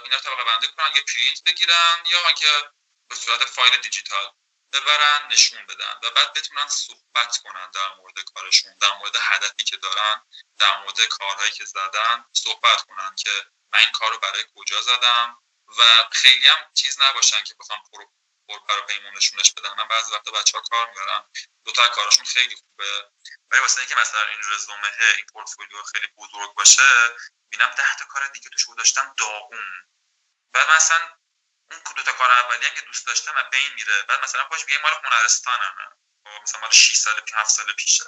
[0.04, 2.70] اینا رو طبقه بندی کنن یا پرینت بگیرن یا اینکه
[3.08, 4.32] به صورت فایل دیجیتال.
[4.72, 9.76] ببرن نشون بدن و بعد بتونن صحبت کنن در مورد کارشون در مورد هدفی که
[9.76, 10.22] دارن
[10.58, 13.30] در مورد کارهایی که زدن صحبت کنن که
[13.72, 15.38] من این کار رو برای کجا زدم
[15.78, 19.74] و خیلی هم چیز نباشن که بخوام پر و پر پیمون نشونش بدن.
[19.78, 21.30] من بعضی وقتا بچه ها کار می‌برم
[21.64, 23.10] دو تا کارشون خیلی خوبه.
[23.50, 26.82] ولی واسه اینکه مثلا این رزومه این پورتفولیو خیلی بزرگ باشه
[27.50, 29.88] می‌بینم ده تا کار دیگه توش گذاشتن داغون.
[30.52, 31.18] بعد مثلا
[31.70, 34.02] اون دو تا کار اولی که دوست داشتم و بین میره.
[34.02, 35.88] بعد مثلا خوش بیه مال هنرستان همه
[36.24, 38.04] خب مثلا مال 6 سال 7 سال پیشه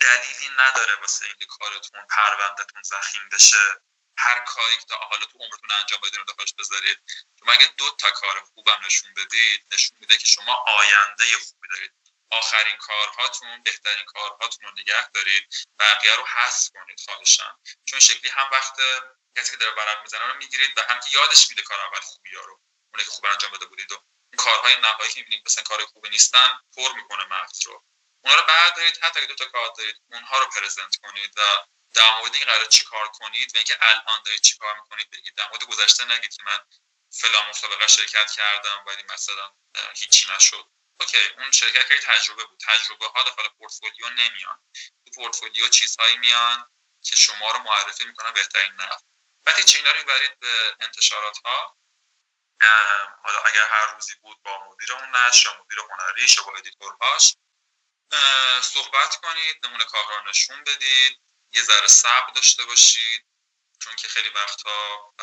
[0.00, 3.80] دلیلی نداره واسه اینکه کارتون پروندهتون زخیم بشه.
[4.18, 6.98] هر کاری که تا حالا تو عمرتون انجام بدین رو داخلش بذارید.
[7.38, 11.92] شما اگه دو تا کار خوبم نشون بدید نشون میده که شما آینده خوبی دارید.
[12.30, 15.54] آخرین کارهاتون بهترین کارهاتون رو نگه دارید.
[15.78, 18.76] بقیه رو حذف کنید خواهشم چون شکلی هم وقت
[19.36, 22.36] کسی که داره ورق می‌زنه رو می‌گیرید و هم که یادش میده کار اول خوبی
[22.36, 22.60] ها
[22.92, 24.02] اونه که خوب انجام بده بودید و
[24.36, 27.84] کارهای نهایی که می‌بینید مثلا کار خوبی نیستن پر می‌کنه مغز رو.
[28.24, 31.42] اونا رو بعد دارید حتی دو تا کار دارید اونها رو پرزنت کنید و
[31.94, 35.34] در مورد این قرار چی کار کنید و اینکه الان دارید چی کار می‌کنید بگید.
[35.34, 36.58] در مورد گذشته نگید که من
[37.10, 39.52] فلان مسابقه شرکت کردم ولی مثلا
[39.94, 40.70] هیچی نشد.
[41.00, 42.60] اوکی اون شرکت که تجربه بود.
[42.66, 44.58] تجربه ها داخل پورتفولیو نمیان.
[45.04, 46.70] تو پورتفولیو چیزهایی میان
[47.02, 49.04] که شما رو معرفی می‌کنن بهترین نفت
[49.66, 51.79] چه اینا رو می‌برید به انتشارات ها
[53.22, 57.36] حالا اگر هر روزی بود با مدیر اون نشر یا مدیر هنری یا با ادیتورهاش
[58.62, 61.20] صحبت کنید نمونه کارها نشون بدید
[61.52, 63.26] یه ذره صبر داشته باشید
[63.80, 65.14] چون که خیلی وقتها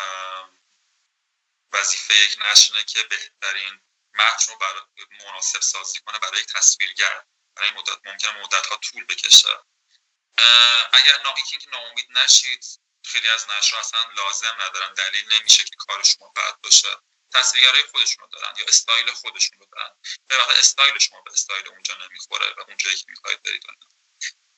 [1.71, 3.81] وظیفه یک نشنه که بهترین
[4.13, 4.81] متن رو برای
[5.25, 7.23] مناسب سازی کنه برای یک تصویرگر
[7.55, 9.59] برای مدت ممکنه مدت ها طول بکشه.
[10.93, 12.65] اگر ناقی که ناامید نشید
[13.03, 14.93] خیلی از نشر اصلا لازم ندارن.
[14.93, 16.97] دلیل نمیشه که کار شما بد باشه.
[17.33, 19.95] تصویرگرای خودشون رو دارن یا استایل خودشون رو دارن.
[20.27, 23.63] به وقت استایل شما به استایل اونجا نمی‌خوره و اونجایی که می‌خواید برید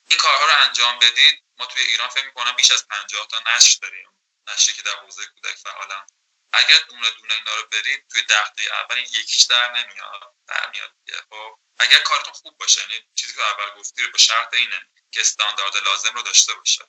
[0.08, 1.44] این کارها رو انجام بدید.
[1.56, 4.08] ما توی ایران فکر می‌کنم بیش از 50 تا نشر داریم.
[4.48, 6.06] نشری که در حوزه کودک فعالن.
[6.52, 10.94] اگر دونه دونه اینا رو برید توی دهته اول این یکیش در نمیاد در میاد
[11.30, 15.76] خب اگر کارتون خوب باشه یعنی چیزی که اول گفتی به شرط اینه که استاندارد
[15.76, 16.84] لازم رو داشته باشه.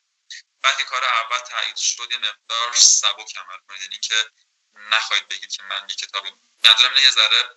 [0.63, 3.81] وقتی کار اول تایید شد یه مقدار سبک عمل کنید.
[3.81, 4.31] یعنی که
[4.75, 7.49] نخواهید بگید که من یه کتابی منظورم یه ذره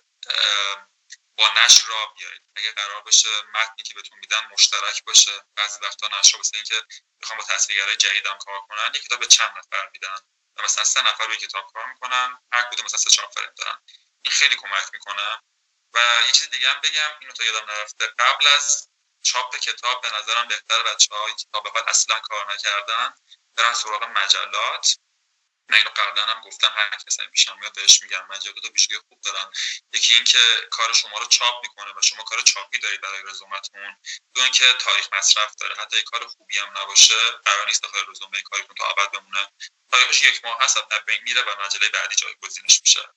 [1.37, 2.41] با نشر را بیایید.
[2.55, 5.45] اگه قرار باشه متنی که بهتون میدن مشترک باشه.
[5.55, 6.83] بعضی وقتا نشر واسه اینکه
[7.21, 10.19] بخوام با تصویرگرای جدیدم کار کنن یه کتاب چند نفر میدن.
[10.63, 13.81] مثلا سه نفر روی کتاب کار می‌کنن هر کدوم مثلا سه چهار فریم دارن.
[14.21, 15.41] این خیلی کمک می‌کنه.
[15.93, 18.07] و یه چیز دیگه هم بگم اینو تا یادم نرفته.
[18.19, 18.89] قبل از
[19.23, 23.13] چاپ کتاب به نظرم بهتر بچه های کتاب اول اصلا کار نکردن
[23.55, 24.97] برن سراغ مجلات.
[25.69, 29.51] من اینو قبلا هم گفتم هر کسی پیشم میاد بهش میگم مجلات ویژگی خوب دارن
[29.93, 30.39] یکی اینکه
[30.71, 33.97] کار شما رو چاپ می‌کنه و شما کار چاپی دارید برای رزومتون.
[34.35, 35.75] دو اینکه تاریخ مصرف داره.
[35.75, 39.47] حتی کار خوبی هم نباشه قرار نیست داخل رزومه کاریتون تا ابد بمونه.
[39.91, 43.09] تاریخش یک ماه هست از بین میره و مجله بعدی جایگزینش میشه.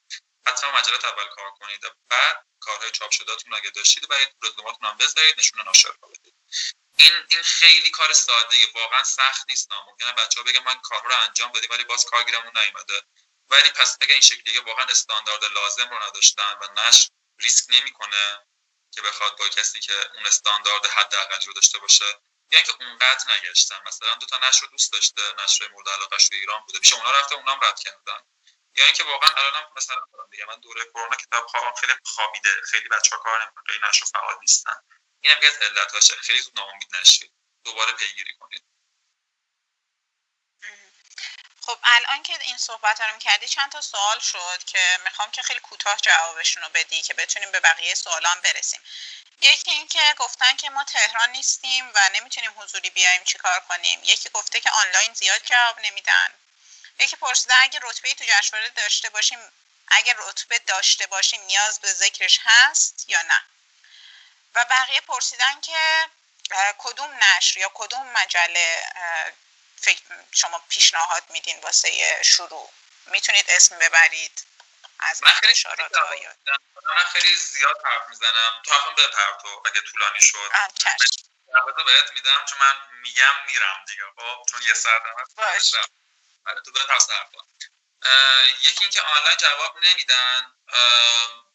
[0.47, 1.85] حتما مجلات اول کار کنید.
[1.85, 6.35] و بعد کارهای چاپ شدهتون اگه داشتید برید رزومتون هم بذارید نشون ناشر بدید.
[6.99, 11.17] این این خیلی کار ساده واقعا سخت نیست ممکنه بچه ها بگن من کار رو
[11.23, 13.03] انجام دادیم ولی باز کارگیرمون نیومده.
[13.49, 18.47] ولی پس اگه این شکلیه واقعا استاندارد لازم رو نداشتن و نش ریسک نمی‌کنه
[18.95, 23.81] که بخواد با کسی که اون استاندارد حداقل رو داشته باشه یعنی که اونقدر نگشتن.
[23.87, 26.79] مثلا دو تا نشر رو دوست داشته نشر مورد علاقش تو ایران بوده.
[26.79, 28.21] پیش اونا رفته اونام رد کردن.
[28.77, 29.97] یا اینکه واقعا الانم مثلا
[30.31, 32.63] دیگه من دوره کرونا کتاب خیلی خوابیده.
[32.71, 34.77] خیلی بچه‌ها کار نمی‌کنن خیلی نشر فعال نیستن.
[35.21, 37.33] این هم از علتاشه خیلی زود ناامید نشید
[37.65, 38.65] دوباره پیگیری کنید.
[41.61, 45.61] خب الان که این صحبت رو کردی چند تا سوال شد که می‌خوام که خیلی
[45.61, 48.81] کوتاه جوابشون رو بدی که بتونیم به بقیه سوالان برسیم.
[49.41, 54.01] یکی اینکه گفتن که ما تهران نیستیم و نمی‌تونیم حضوری بیایم چیکار کنیم.
[54.05, 56.35] یکی گفته که آنلاین زیاد جواب نمیدن.
[56.99, 59.39] یکی پرسیده اگه رتبه تو جشنواره داشته باشیم
[59.89, 63.43] اگه رتبه داشته باشیم نیاز به ذکرش هست یا نه؟
[64.55, 66.11] و بقیه پرسیدن که
[66.79, 68.83] کدوم نشر یا کدوم مجله
[70.33, 72.73] شما پیشنهاد میدین واسه شروع؟
[73.07, 74.45] می‌تونید اسم ببرید
[74.99, 75.55] از من خیلی
[76.97, 78.63] من خیلی زیاد حرف می‌زنم.
[78.65, 80.51] تو حرفم بپر تو اگه طولانی شد.
[81.55, 85.03] دعوت بهت میدم چون من میگم میرم دیگه خب؟ چون یه ساعت
[85.37, 85.75] باش.
[86.47, 86.99] آره، تو بپر
[88.63, 90.55] یکی اینکه آنلاین جواب نمیدن.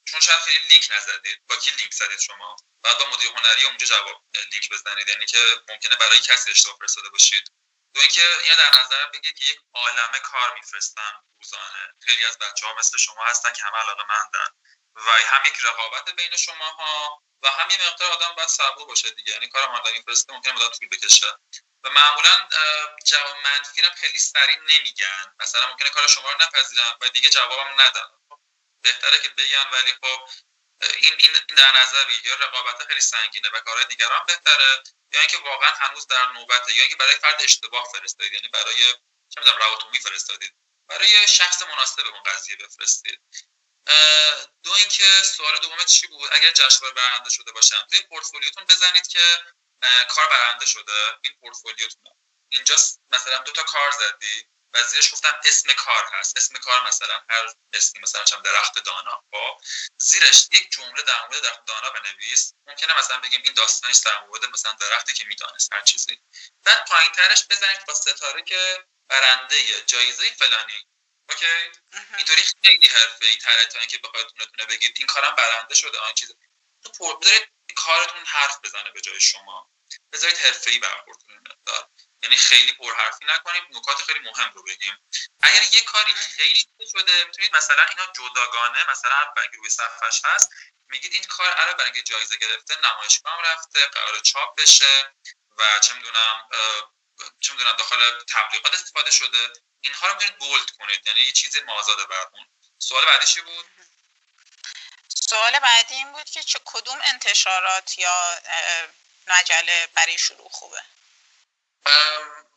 [0.06, 1.42] چون شاید خیلی لینک نزدید.
[1.50, 5.08] با کی لینک زدید شما؟ بعد با مدیر هنری اونجا جواب لینک بزنید.
[5.08, 7.52] یعنی که ممکنه برای کسی اشتباه فرستاده باشید.
[7.94, 11.94] دو اینکه اینو در نظر بگید که یک عالمه کار میفرستن روزانه.
[12.06, 14.50] خیلی از بچه ها مثل شما هستن که همه علاقه مندن.
[14.96, 19.10] و هم یک رقابت بین شما ها و هم یه مقدار آدم باید صبور باشه
[19.12, 19.34] دیگه.
[19.34, 21.28] یعنی کار آنلاین فرسته ممکنه مدت طول بکشه.
[21.84, 22.48] و معمولا
[23.06, 25.36] جواب منفی هم خیلی سریع نمیگن.
[25.40, 28.08] مثلا ممکنه کار شما رو نپذیرن و دیگه جوابم ندن.
[28.84, 30.30] بهتره که بگن ولی خب
[30.98, 35.72] این این در نظر یا رقابت خیلی سنگینه و کارهای دیگران بهتره یا اینکه واقعا
[35.72, 38.34] هنوز در نوبته یا اینکه برای فرد اشتباه فرستادید.
[38.34, 38.94] یعنی برای
[39.30, 40.56] چه می‌دونم رواتومی فرستادید.
[40.88, 43.22] برای شخص مناسب اون قضیه بفرستید.
[44.64, 49.44] دو اینکه سوال دوم چی بود؟ اگر جشنواره برنده شده باشم توی پورتفولیوتون بزنید که
[50.10, 51.18] کار برنده شده.
[51.24, 52.14] این پورتفولیوتون.
[52.50, 52.76] اینجا
[53.10, 54.48] مثلا دو تا کار زدی.
[54.74, 56.38] و زیرش گفتم اسم کار هست.
[56.38, 59.24] اسم کار مثلا هر اسمی مثلا چم درخت دانا.
[59.32, 59.64] با خب؟
[59.98, 62.54] زیرش یک جمله در مورد درخت دانا بنویس.
[62.68, 66.22] ممکنه مثلا بگیم این داستانش در مورد مثلا درختی که می‌دانست هر چیزی.
[66.64, 70.88] بعد پایین ترش بزنید با ستاره که برنده جایزه فلانی.
[71.30, 71.72] اوکی؟
[72.18, 74.96] اینطوری خیلی حرفه ای تره تا اینکه بخواید تونه بگید.
[74.98, 76.36] این کارم برنده شده آن چیز.
[76.84, 77.20] تو
[77.76, 79.72] کارتون حرف بزنه به جای شما.
[80.14, 81.44] بذارید حرفه ای برخورد کنید
[82.24, 84.98] یعنی خیلی پرحرفی نکنیم نکات خیلی مهم رو بگیم.
[85.42, 86.56] اگر یه کاری خیلی
[86.92, 90.50] شده می‌تونید مثلا اینا جداگانه مثلا برای روی صفحش هست
[90.88, 95.12] میگید این کار الان برای اینکه جایزه گرفته نمایشگاه رفته قرار چاپ بشه
[95.58, 96.50] و چه می‌دونم
[97.40, 99.54] چه می‌دونم داخل تبلیغات استفاده شده.
[99.82, 101.08] اینها رو می‌تونید بولد کنید.
[101.08, 102.48] یعنی یه چیز مازاد برمون
[102.80, 103.66] سوال بعدی چی بود؟
[105.30, 108.42] سوال بعدی این بود که چه کدوم انتشارات یا
[109.28, 110.82] مجله برای شروع خوبه؟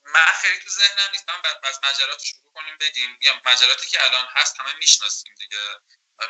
[0.05, 1.29] من خیلی تو ذهنم نیست.
[1.29, 3.11] من از مجلات شروع کنیم بگیم.
[3.11, 5.81] میگم مجلاتی که الان هست همه می‌شناسیم دیگه.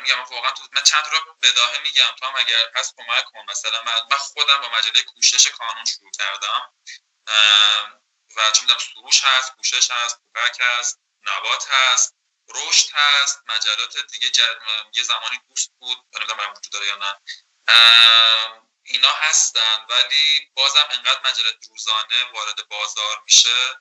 [0.01, 2.15] میگم واقعا تو من چند رو بداهه میگم.
[2.19, 3.45] تو هم اگر هست کمک کن.
[3.49, 6.73] مثلا من خودم با مجله کوشش کانون شروع کردم.
[8.35, 12.15] و چه می‌دونم سروش هست کوشش هست کوبک هست نبات هست
[12.49, 14.31] رشد هست مجلات دیگه
[14.93, 15.97] یه زمانی دوست بود.
[16.13, 17.19] نمی‌دونم وجود داره یا نه.
[18.87, 23.79] اینا هستن ولی بازم انقدر مجله روزانه وارد بازار میشه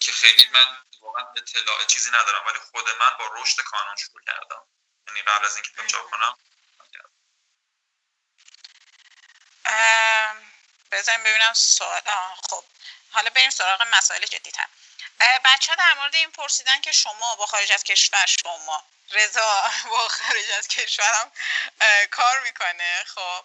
[0.00, 4.66] که خیلی من واقعا اطلاع چیزی ندارم ولی خود من با رشد کانون شروع کردم.
[5.08, 6.38] یعنی قبل از اینکه چاپ کنم
[10.92, 12.00] بذاریم ببینم سوال
[12.50, 12.64] خب
[13.10, 14.66] حالا بریم سراغ مسائل جدیتر.
[15.20, 20.50] بچه در مورد این پرسیدن که شما با خارج از کشور شما رضا با خارج
[20.58, 21.32] از کشورم
[22.10, 23.44] کار می‌کنه خب.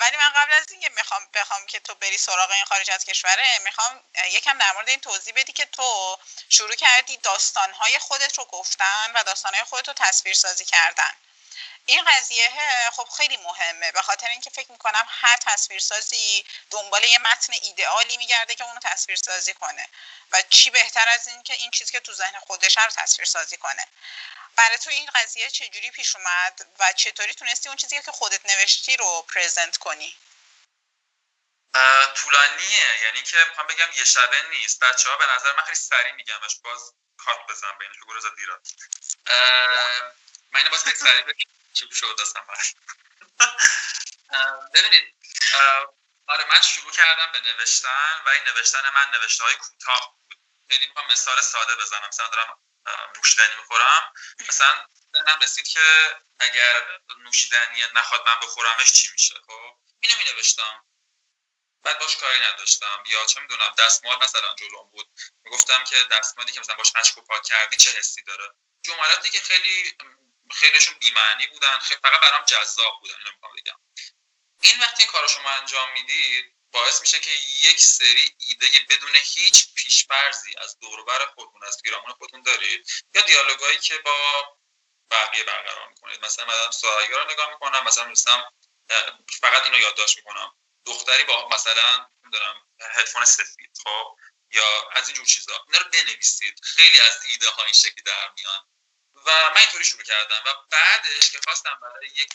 [0.00, 3.58] ولی من قبل از اینکه می‌خوام بخوام که تو بری سراغ این خارج از کشوره
[3.64, 4.00] می‌خوام
[4.30, 9.22] یکم در مورد این توضیح بدی که تو شروع کردی داستانهای خودت رو گفتن و
[9.22, 11.12] داستانهای خودت رو تصویر سازی کردن.
[11.86, 12.50] این قضیه
[12.92, 13.92] خب خیلی مهمه.
[13.92, 19.18] به خاطر اینکه فکر می‌کنم هر تصویرسازی دنبال یه متن ایدئالی میگرده که اونو تصویر
[19.18, 19.88] سازی کنه.
[20.32, 23.56] و چی بهتر از این که این چیزی که تو ذهن خودش رو تصویر سازی
[23.56, 23.88] کنه.
[24.56, 28.96] برای تو این قضیه چجوری پیش اومد و چطوری تونستی اون چیزی که خودت نوشتی
[28.96, 30.16] رو پرزنت کنی؟
[32.14, 33.02] طولانیه.
[33.02, 34.80] یعنی که می‌خوام بگم یه شبه نیست.
[34.80, 38.60] بچه ها به نظر من خیلی سریع میگمش باز کات بزن بینش بگو رضا دیرا.
[40.50, 41.53] من اینو باز خیلی سریع بگم.
[41.74, 42.46] چی شد دستم
[44.74, 45.14] ببینید
[46.26, 50.38] آره من شروع کردم به نوشتن و این نوشتن من نوشته های کوتاه بود.
[50.70, 52.08] خیلی می‌خوام مثال ساده بزنم.
[52.08, 52.58] مثلا دارم
[53.16, 54.12] نوشیدنی می‌خورم.
[54.48, 60.84] مثلا ذهنم رسید که اگر نوشیدنی نخواد من بخورمش چی میشه خب؟ اینو می نوشتم
[61.82, 63.02] بعد باش کاری نداشتم.
[63.06, 65.08] یا چه می‌دونم دستمال مثلا جلوم بود.
[65.44, 69.40] می‌گفتم که دستمالی که مثلا باش اشک و پاک کردی چه حسی داره؟ جملاتی که
[69.40, 69.96] خیلی
[70.52, 73.78] خیلیشون بیمعنی بودن خیلی فقط برام جذاب بودن اینو بگم.
[74.60, 77.30] این وقتی این کارو شما انجام می‌دید باعث میشه که
[77.62, 83.78] یک سری ایده بدون هیچ پیشفرزی از دوربر خودتون از پیرامون خودتون دارید یا دیالوگایی
[83.78, 84.58] که با
[85.10, 86.24] بقیه برقرار می‌کنید.
[86.24, 88.50] مثلا من سوالگار رو نگاه می‌کنم مثلا مثلا
[89.40, 90.56] فقط اینو یادداشت می‌کنم.
[90.86, 94.16] دختری با مثلا نمی‌دونم هدفون سفید خب؟
[94.50, 95.64] یا از اینجور چیزا.
[95.66, 96.60] اینا رو بنویسید.
[96.62, 98.68] خیلی از ایده ها این شکلی در میان.
[99.26, 102.32] و من اینطوری شروع کردم و بعدش که خواستم برای یک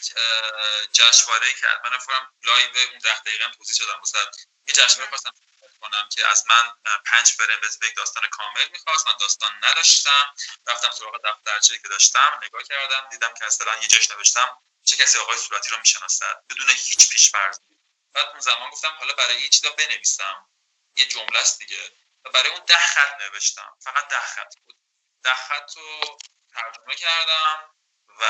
[0.94, 4.18] جشنواره که من فکرم live اون ده دقیقه هم توضیح شدم واسه
[4.68, 5.32] یه جشنواره خواستم
[5.82, 6.74] کنم که از من
[7.06, 10.34] پنج فریم به یک داستان کامل می‌خواست من داستان نداشتم.
[10.68, 15.18] رفتم سراغ دفترچه که داشتم نگاه کردم دیدم که مثلا یه جاش نوشتم چه کسی
[15.20, 17.62] آقای صورتی رو می‌شناسد؟ بدون هیچ پیشفرضی
[18.14, 20.50] بعد اون زمان گفتم حالا برای یه چیزا بنویسم.
[20.96, 21.92] یه جمله است دیگه.
[22.26, 23.78] و برای اون ده خط نوشتم.
[23.80, 24.76] فقط ده خط بود.
[25.24, 26.18] ده خط رو
[26.54, 27.76] ترجمه کردم
[28.20, 28.26] و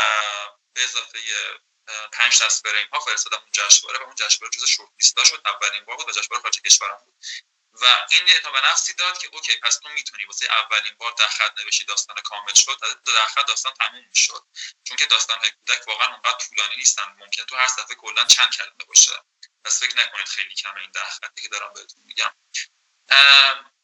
[0.73, 1.19] به اضافه
[2.12, 5.86] پنج دست بریم ها فرستادم اون جشنواره و اون جشنواره جز شورت لیستا شد اولین
[5.86, 7.15] بار بود و جشنواره خارج کشورم بود.
[7.73, 11.27] و این اعتماد به نفسی داد که اوکی پس تو می‌تونی واسه اولین بار در
[11.27, 14.45] خط نوشی داستان کامل شد دو در خط داستان تموم می‌شد.
[14.84, 18.86] چون که داستان کودک واقعا اونقدر طولانی نیستن ممکن تو هر صفحه کلا چند کلمه
[18.88, 19.23] باشه.
[19.65, 22.36] پس فکر نکنید خیلی کمه این ده خطی که دارم بهتون میگم.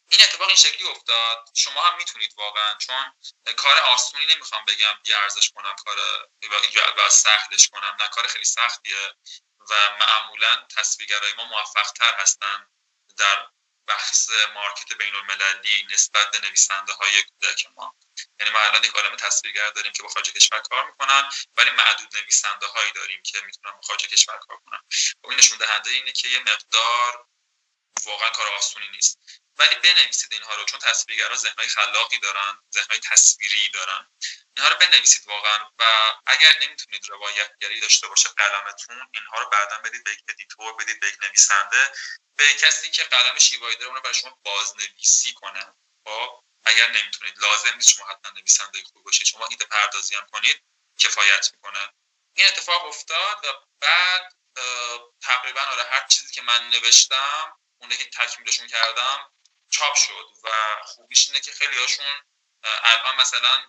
[0.10, 1.50] این اتفاق این شکلی افتاد.
[1.56, 3.13] شما هم می‌تونید واقعا چون
[3.58, 6.00] کار آسونی نمی‌خوام بگم بی ارزش کنم کار
[6.98, 7.98] و سختش کنم.
[8.00, 9.13] نه کار خیلی سختیه
[9.70, 12.68] و معمولا تصویرگرای ما موفق تر هستن
[13.18, 13.48] در
[13.88, 17.96] بحث مارکت بین المللی نسبت به نویسنده های کودک ما.
[18.39, 22.18] یعنی ما الان یک عالم تصویرگر داریم که با خارج کشور کار می‌کنن ولی معدود
[22.18, 24.80] نویسنده هایی داریم که می‌تونن با خارج کشور کار کنن.
[25.24, 27.28] و این نشون دهنده اینه که یه مقدار
[28.06, 29.20] واقعا کار آسونی نیست.
[29.58, 34.08] ولی بنویسید اینها رو چون تصویرگرا ذهنهای خلاقی دارن ذهنهای تصویری دارن.
[34.58, 40.04] اینها رو بنویسید واقعا و اگر نمی‌تونید روایتگری داشته باشه قلمتون اینها رو بعدا بدید
[40.04, 41.91] به یک editor بدید به یک نویسنده
[42.36, 45.74] به کسی که قلم شیوایی داره اون رو برای شما بازنویسی کنه.
[46.04, 49.28] خب؟ اگر نمی‌تونید لازم نیست شما حتما نویسنده خوب باشید.
[49.28, 50.63] شما ایده پردازی هم کنید
[50.98, 51.94] کفایت می‌کنه.
[52.36, 54.34] این اتفاق افتاد و بعد
[55.22, 59.32] تقریبا آره هر چیزی که من نوشتم اونه که تکمیلشون کردم
[59.76, 60.50] چاپ شد و
[60.86, 62.24] خوبیش اینه که خیلی هاشون
[62.64, 63.66] الان مثلا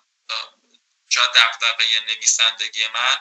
[1.09, 3.19] شاید دقدقه نویسندگی من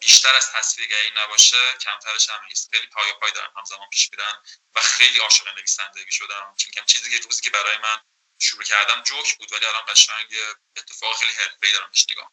[0.00, 2.70] بیشتر از تصویرگری نباشه کمترش هم نیست.
[2.72, 4.42] خیلی پای پای دارم همزمان پیش میرن
[4.74, 6.54] و خیلی عاشق نویسندگی شدم.
[6.58, 8.00] چون چیزی که روزی که برای من
[8.40, 10.34] شروع کردم جوک بود ولی الان قشنگ
[10.76, 12.32] اتفاق خیلی حرفه‌ای دارم بهش نگاه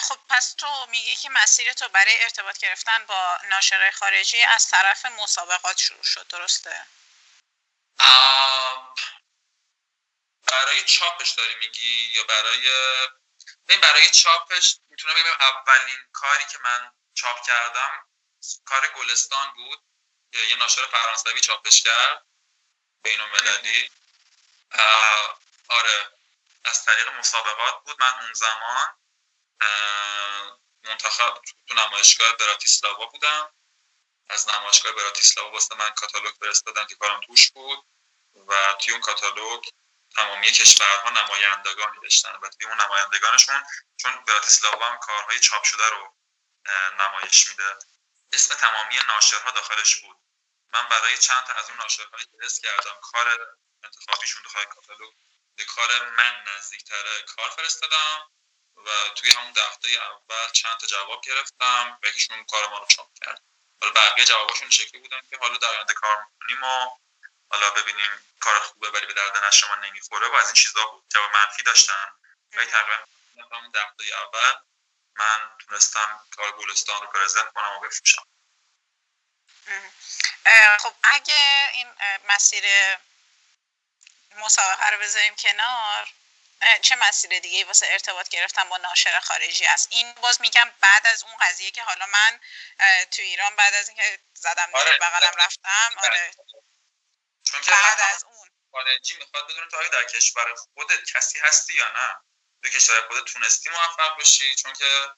[0.00, 5.06] خب پس تو میگی که مسیر تو برای ارتباط گرفتن با ناشرای خارجی از طرف
[5.06, 6.86] مسابقات شروع شد درسته؟
[10.46, 12.68] برای چاپش داری میگی یا برای
[13.82, 18.06] برای چاپش می‌تونم بگم اولین کاری که من چاپ کردم
[18.64, 19.84] کار گلستان بود.
[20.32, 22.26] یه ناشر فرانسوی چاپش کرد
[23.02, 23.90] بین المللی
[25.68, 26.12] آره
[26.64, 28.00] از طریق مسابقات بود.
[28.00, 28.99] من اون زمان
[30.84, 33.54] منتخب تو نمایشگاه براتیسلاوا بودم.
[34.28, 37.86] از نمایشگاه براتیسلاوا واسه من کاتالوگ فرستادن که کارم توش بود
[38.48, 39.64] و توی اون کاتالوگ
[40.16, 43.64] تمامی کشورها نمایندگانی داشتن و توی اون نمایندگانشون
[43.96, 46.16] چون براتیسلاوا هم کارهای چاپ شده رو
[46.98, 47.78] نمایش میده.
[48.32, 50.16] اسم تمامی ناشرها داخلش بود.
[50.72, 55.14] من برای چند تا از اون ناشرهایی که حس کردم کار انتخابیشون داخل کاتالوگ
[55.56, 58.30] به کار من نزدیکتره کار فرستادم.
[58.86, 63.08] و توی همون دفته اول چند تا جواب گرفتم و یکیشون کار ما رو چاپ
[63.20, 63.42] کرد.
[63.82, 66.96] حالا بقیه جواباشون شکلی بودن که حالا در آینده کار می‌کنیم و
[67.50, 71.04] حالا ببینیم کار خوبه ولی به درد نشر ما نمی‌خوره و از این چیزا بود.
[71.08, 72.08] جواب منفی داشتن.
[72.52, 73.04] ولی تقریبا
[73.52, 74.54] همون دفته اول
[75.14, 78.26] من تونستم کار گلستان رو پرزنت کنم و بفروشم.
[80.80, 81.94] خب اگه این
[82.28, 82.64] مسیر
[84.36, 86.08] مسابقه رو بذاریم کنار
[86.82, 91.22] چه مسیر دیگه واسه ارتباط گرفتن با ناشر خارجی است؟ این باز میگم بعد از
[91.22, 92.40] اون قضیه که حالا من
[93.10, 94.98] تو ایران بعد از اینکه زدم آره.
[94.98, 96.30] بغلم رفتم آره.
[97.42, 98.48] چون که بعد از اون.
[98.72, 102.16] خارجی می‌خواد بدونه تو در کشور خودت کسی هستی یا نه؟
[102.62, 105.10] تو کشور خودت تونستی موفق بشی؟ چون که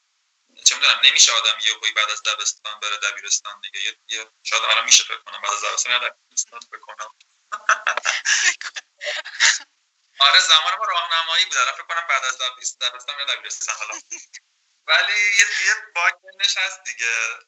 [0.65, 3.81] چه می‌دونم نمیشه آدم یه هایی بعد از دبستان بره دبیرستان دیگه.
[3.81, 7.09] یه, یه شاید الان میشه فکر کنم بعد از دبستان یا دبیرستان فکر کنم.
[10.19, 12.39] آره زمان ما راهنمایی بود فکر کنم بعد از
[12.81, 14.01] دبستان یا دبیرستان حالا.
[14.89, 17.39] ولی یه یه باگش هست دیگه.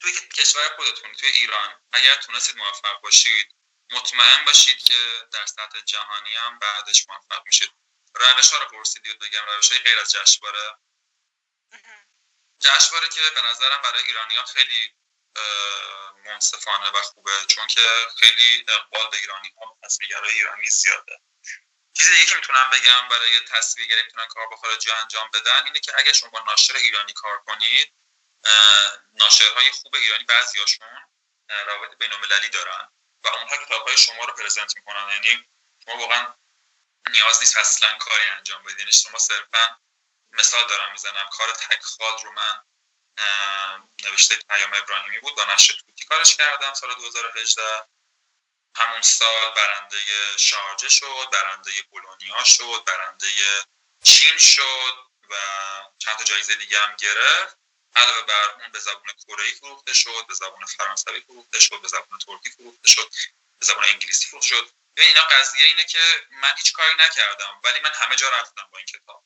[0.00, 3.54] توی کشور خودتون توی ایران اگر تونستید موفق باشید
[3.90, 7.72] مطمئن باشید که در سطح جهانی هم بعدش موفق میشید.
[8.14, 10.78] روش ها رو پرسیدید بگم روش های غیر از جشنواره.
[12.60, 14.94] جشنواره که به نظرم برای ایرانی ها خیلی
[16.24, 17.46] منصفانه و خوبه.
[17.46, 17.80] چون که
[18.18, 21.20] خیلی اقبال به ایرانی ها تصویرگرای ایرانی زیاده.
[21.96, 25.92] چیز دیگه که می‌تونم بگم برای تصویرگری می‌تونن کار با خارجی انجام بدن اینه که
[25.98, 27.92] اگر شما با ناشر ایرانی کار کنید
[29.14, 30.88] ناشرهای خوب ایرانی بعضیاشون
[31.48, 32.88] روابط بینالمللی دارن
[33.24, 35.08] و اونها کتابهای شما رو پرزنت می‌کنن.
[35.10, 35.48] یعنی
[35.84, 36.34] شما واقعا
[37.10, 38.78] نیاز نیست اصلا کاری انجام بدید.
[38.78, 39.80] یعنی شما صرفا
[40.30, 41.28] مثال دارم می‌زنم.
[41.32, 42.64] کار تک خال رو من
[44.04, 47.62] نوشته پیام ابراهیمی بود با نشر توتی کارش کردم سال 2018
[48.76, 49.98] همون سال برنده
[50.36, 53.26] شارجه شد برنده بولونیا شد برنده
[54.04, 55.34] چین شد و
[55.98, 57.58] چند تا جایزه دیگه هم گرفت.
[57.96, 62.18] علاوه بر اون به زبان کره فروخته شد به زبان فرانسوی فروخته شد به زبان
[62.26, 63.10] ترکی فروخته شد
[63.58, 64.70] به زبان انگلیسی فروخته شد.
[64.96, 68.78] ببین اینا قضیه اینه که من هیچ کاری نکردم ولی من همه جا رفتم با
[68.78, 69.24] این کتاب.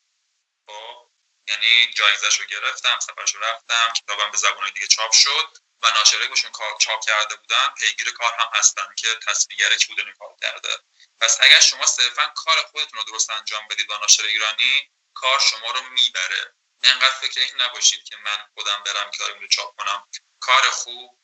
[0.66, 1.11] خب؟
[1.51, 6.28] یعنی جایزش رو گرفتم سفرش رو رفتم کتابم به زبان دیگه چاپ شد و ناشره
[6.28, 10.78] باشون چاپ کرده بودن پیگیر کار هم هستن که تصویرگره کی بوده کار کرده.
[11.20, 15.70] پس اگر شما صرفا کار خودتون رو درست انجام بدید با ناشر ایرانی کار شما
[15.70, 16.55] رو می‌بره.
[16.82, 20.09] انقدر فکر این نباشید که من خودم برم کتاب رو چاپ کنم.
[20.40, 21.20] کار خوب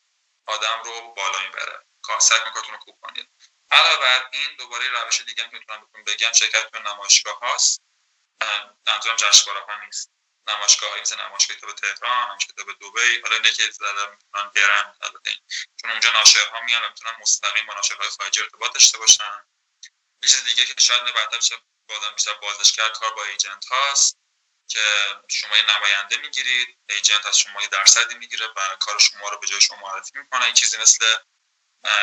[0.46, 1.82] آدم رو بالا می‌بره.
[2.20, 3.30] سعی کارتون رو خوب کنید.
[3.70, 7.82] علاوه بر این دوباره روش دیگه می‌تونم بگم شرکت به نمایشگاه هاست.
[8.86, 10.15] منظورم جشنواره ها نیست.
[10.48, 14.94] نمایشگاه هایی مثل نمایشگاه کتاب تهران کتاب دبی حالا اینه که زده می‌تونن برن
[15.80, 19.46] چون اونجا ناشرها میان و می‌تونن مستقیم با ناشرهای خارجی ارتباط داشته باشن.
[20.22, 21.54] یه چیز دیگه که شاید بعدا بشه
[21.88, 24.18] بازم بیشتر بازش کرد کار با ایجنت هاست
[24.68, 24.80] که
[25.28, 29.46] شما یه نماینده می‌گیرید ایجنت از شما یه درصدی می‌گیره و کار شما رو به
[29.46, 30.44] جای شما معرفی می‌کنه.
[30.44, 31.16] این چیزی مثل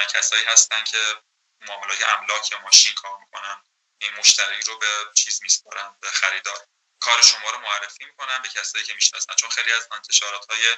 [0.10, 1.22] کسایی هستن که
[1.62, 3.64] معاملات املاک یا ماشین کار می‌کنن.
[4.02, 6.68] این مشتری رو به چیز میسپارن به خریدار.
[7.06, 9.36] کار شما رو معرفی می‌کنن به کسایی که می‌شناسن.
[9.36, 10.78] چون خیلی از انتشارات های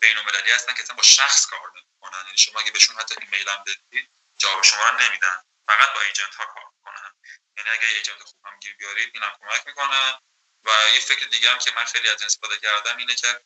[0.00, 2.24] بین المللی هستن که اصلا با شخص کار نمی‌کنن.
[2.26, 5.42] یعنی شما اگه بهشون حتی ایمیل هم بدید جواب شما رو نمیدن.
[5.66, 7.12] فقط با ایجنت ها کار می‌کنن.
[7.56, 10.20] یعنی اگه ایجنت خوب هم گیر بیارید اینم کمک می‌کنه.
[10.64, 13.44] و یه فکر دیگه هم که من خیلی از این استفاده کردم اینه که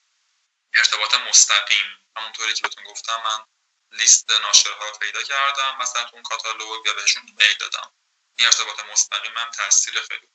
[0.75, 1.99] ارتباط مستقیم.
[2.17, 3.45] همونطوری که بهتون گفتم من
[3.91, 7.95] لیست ناشرها پیدا کردم مثلا اون کاتالوگ یا بهشون ایمیل دادم.
[8.39, 10.29] این ارتباط مستقیم هم تاثیر خیلی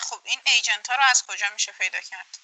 [0.00, 2.38] خب این ایجنت ها رو از کجا میشه پیدا کرد؟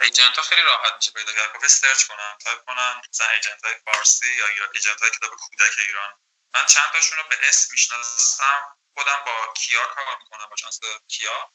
[0.00, 1.52] agent ها خیلی راحت میشه پیدا کرد.
[1.52, 3.02] خب search کنن تایپ کنن.
[3.10, 6.14] مثلا agent های فارسی یا agent های کتاب کودک ایران.
[6.54, 8.76] من چند تاشون رو به اسم می‌شناسم.
[8.94, 11.52] خودم با کیا کار می‌کنم با آژانس کیا.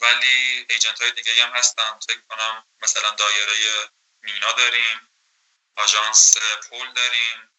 [0.00, 1.98] ولی agent های دیگه هم هستن.
[1.98, 3.90] فکر کنم مثلا دایره
[4.22, 5.08] مینا داریم
[5.76, 6.36] آژانس
[6.68, 7.52] پل داریم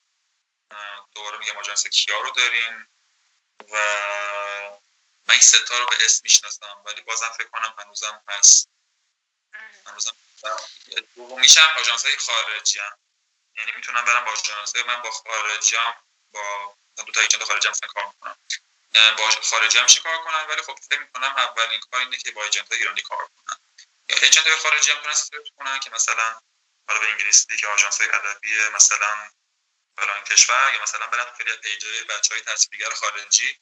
[1.16, 2.90] دوباره میگم آژانس کیا رو داریم
[3.72, 3.78] و
[5.28, 8.70] من این ستا رو به اسم می‌شناسم ولی بازم فکر کنم هنوزم هست.
[9.88, 10.16] هنوزم
[11.16, 12.98] دومیش هم آژانس های خارجی هم.
[13.56, 15.96] یعنی می‌تونم برم با آژانس من با خارجی هم
[16.32, 18.38] با دو تا ایجنت خارجی هم کار می‌کنم.
[19.18, 22.72] با خارجی هم کار کنم؟ ولی خب فکر می‌کنم اولین کار اینه که با ایجنت
[22.72, 23.60] ایرانی کار کنم.
[24.10, 26.42] ایجنت خارجی هم تونست کنن که مثلا
[26.88, 29.30] حالا به انگلیسی که آژانس های ادبی مثلا
[29.98, 33.60] فلان کشور یا مثلا برن خیلی پیجای بچهای تصویرگر خارجی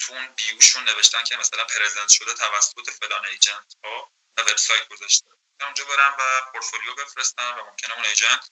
[0.00, 5.30] تو بیوشون نوشتن که مثلا پرزنت شده توسط فلان ایجنت ها؟ و وبسایت گذاشته
[5.60, 8.50] اونجا برم و پورتفولیو بفرستم و ممکنه اون ایجنت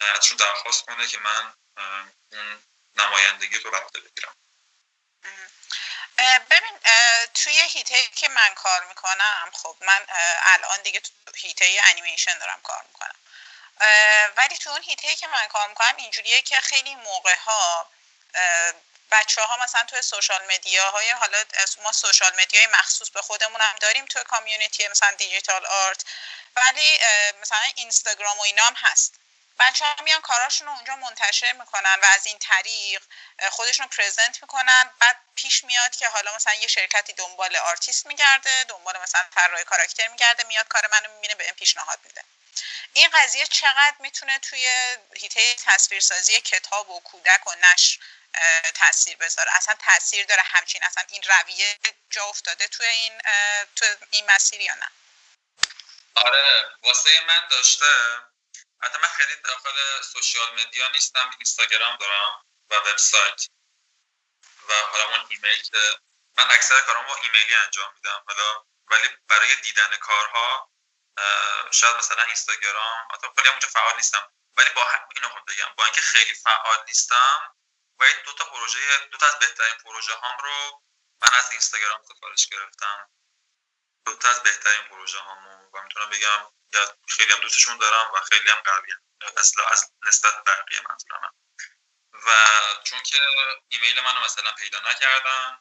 [0.00, 1.54] ازشون درخواست کنه که من
[2.32, 2.62] اون
[2.96, 4.36] نمایندگی رو بهره بگیرم
[6.50, 6.78] ببین
[7.34, 10.06] توی هیته که من کار می‌کنم خب من
[10.42, 13.16] الان دیگه تو هیته انیمیشن دارم کار می‌کنم
[14.36, 17.90] ولی تو اون هیته که من کار می‌کنم اینجوریه که خیلی موقع ها
[19.10, 21.44] بچه ها مثلا توی social media های حالا
[21.82, 26.04] ما social media ی مخصوص به خودمون هم داریم توی community مثلا digital art
[26.56, 26.98] ولی
[27.40, 29.14] مثلا اینستاگرام و اینا هم هست.
[29.58, 33.02] بچه ها میان کاراشون رو اونجا منتشر می‌کنن و از این طریق
[33.50, 34.90] خودشون رو present می‌کنن.
[34.98, 40.08] بعد پیش میاد که حالا مثلا یه شرکتی دنبال آرتیست میگرده دنبال مثلا طراح کاراکتر
[40.08, 42.24] میگرده میاد کار منو می‌بینه به این پیشنهاد میده.
[42.92, 44.68] این قضیه چقدر می‌تونه توی
[45.16, 47.98] هیته تصویرسازی کتاب و کودک و نشر
[48.74, 51.78] تاثیر بذاره؟ اصلا تاثیر داره همچین اصلا این رویه
[52.10, 53.20] جا افتاده توی این
[53.76, 54.90] تو این مسیر یا نه؟
[56.14, 57.86] آره واسه من داشته.
[58.82, 63.46] حتی من خیلی داخل سوشیال مدیا نیستم اینستاگرام دارم و وبسایت.
[64.68, 65.98] و حالا اون ایمیل که
[66.36, 70.70] من اکثر کارم با ایمیلی انجام میدم حالا ولی برای دیدن کارها
[71.70, 76.00] شاید مثلا اینستاگرام حتی خیلی اونجا فعال نیستم ولی با اینو خود بگم با اینکه
[76.00, 77.54] خیلی فعال نیستم
[77.98, 80.82] و دو تا پروژه دو تا از بهترین پروژه هام رو
[81.22, 83.10] من از اینستاگرام سفارش گرفتم.
[84.06, 86.52] دو تا از بهترین پروژه هامو و می‌تونم بگم
[87.08, 88.92] خیلی هم دوستشون دارم و خیلی هم قوی
[89.36, 91.34] اصلا از نسبت بقیه منظورم
[92.12, 92.32] و
[92.84, 93.18] چون که
[93.68, 95.58] ایمیل منو مثلا پیدا نکردن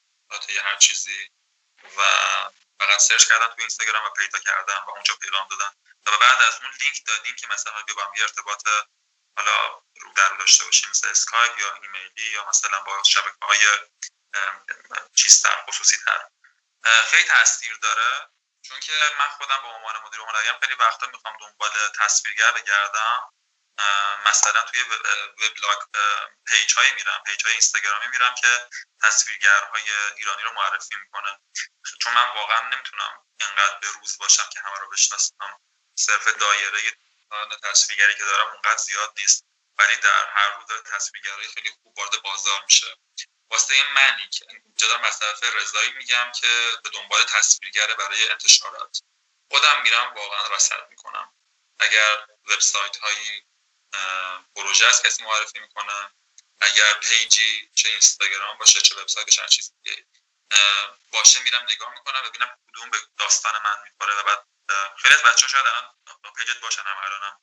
[0.50, 1.30] یا هر چیزی
[1.98, 2.02] و
[2.80, 5.72] فقط search کردم تو اینستاگرام و پیدا کردم و اونجا پیغام دادن
[6.06, 8.68] و بعد از اون لینک دادیم که مثلا بیا با ارتباط
[9.38, 13.68] حالا رو در رو داشته باشیم مثل اسکایپ یا ایمیلی یا مثلا با شبکه های
[15.16, 16.30] چیزتر خصوصی تر.
[17.10, 18.30] خیلی تاثیر داره
[18.62, 23.35] چون که من خودم به عنوان مدیر هنریم خیلی وقتا می‌خوام دنبال تصویرگر بگردم
[24.26, 24.82] مثلا توی
[25.42, 25.78] وبلاگ
[26.48, 28.70] page هایی میرم page های اینستاگرامی میرم که
[29.04, 31.40] تصویرگرهای ایرانی رو معرفی می‌کنه.
[32.02, 35.60] چون من واقعا نمی‌تونم انقدر به روز باشم که همه رو بشناسم.
[35.96, 36.92] صرف دایره
[37.64, 39.46] تصویرگری که دارم اونقدر زیاد نیست.
[39.78, 42.98] ولی در هر روز داره تصویرگرای خیلی خوب وارد بازار میشه.
[43.50, 48.98] واسه منی که اینجا دارم از طرف رضایی میگم که به دنبال تصویرگر برای انتشارات.
[49.52, 51.34] خودم میرم واقعا رصد می‌کنم.
[51.80, 53.46] اگر وبسایت هایی
[54.56, 56.14] پروژه از کسی معرفی می‌کنم
[56.62, 60.06] اگر پیجی چه اینستاگرام باشه چه وبسایت چه چیز دیگه
[61.12, 64.46] باشه میرم نگاه می‌کنم ببینم کدوم به داستان من می‌خوره و بعد
[64.98, 67.40] خیلی از بچه‌ها شاید الان پیجت باشن هم الانم.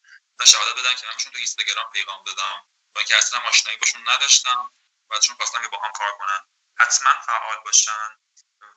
[0.47, 2.69] شهادت بدن که من تو اینستاگرام پیغام دادم.
[2.95, 4.73] با اینکه اصلا آشنایی باشون نداشتم
[5.11, 6.47] و ازشون خواستم که با هم کار کنن.
[6.77, 8.17] حتما فعال باشن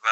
[0.03, 0.09] و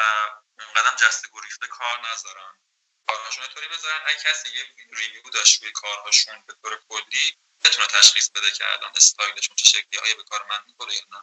[0.58, 2.58] اونقدر جست گریخته کار نذارن.
[3.06, 8.30] کارهاشون طوری بذارن اگه کسی یه review داشت روی کارهاشون به طور کلی بتونه تشخیص
[8.30, 11.22] بده که الان استایلشون چه شکلی آیا به کار من می‌خوره یا نه.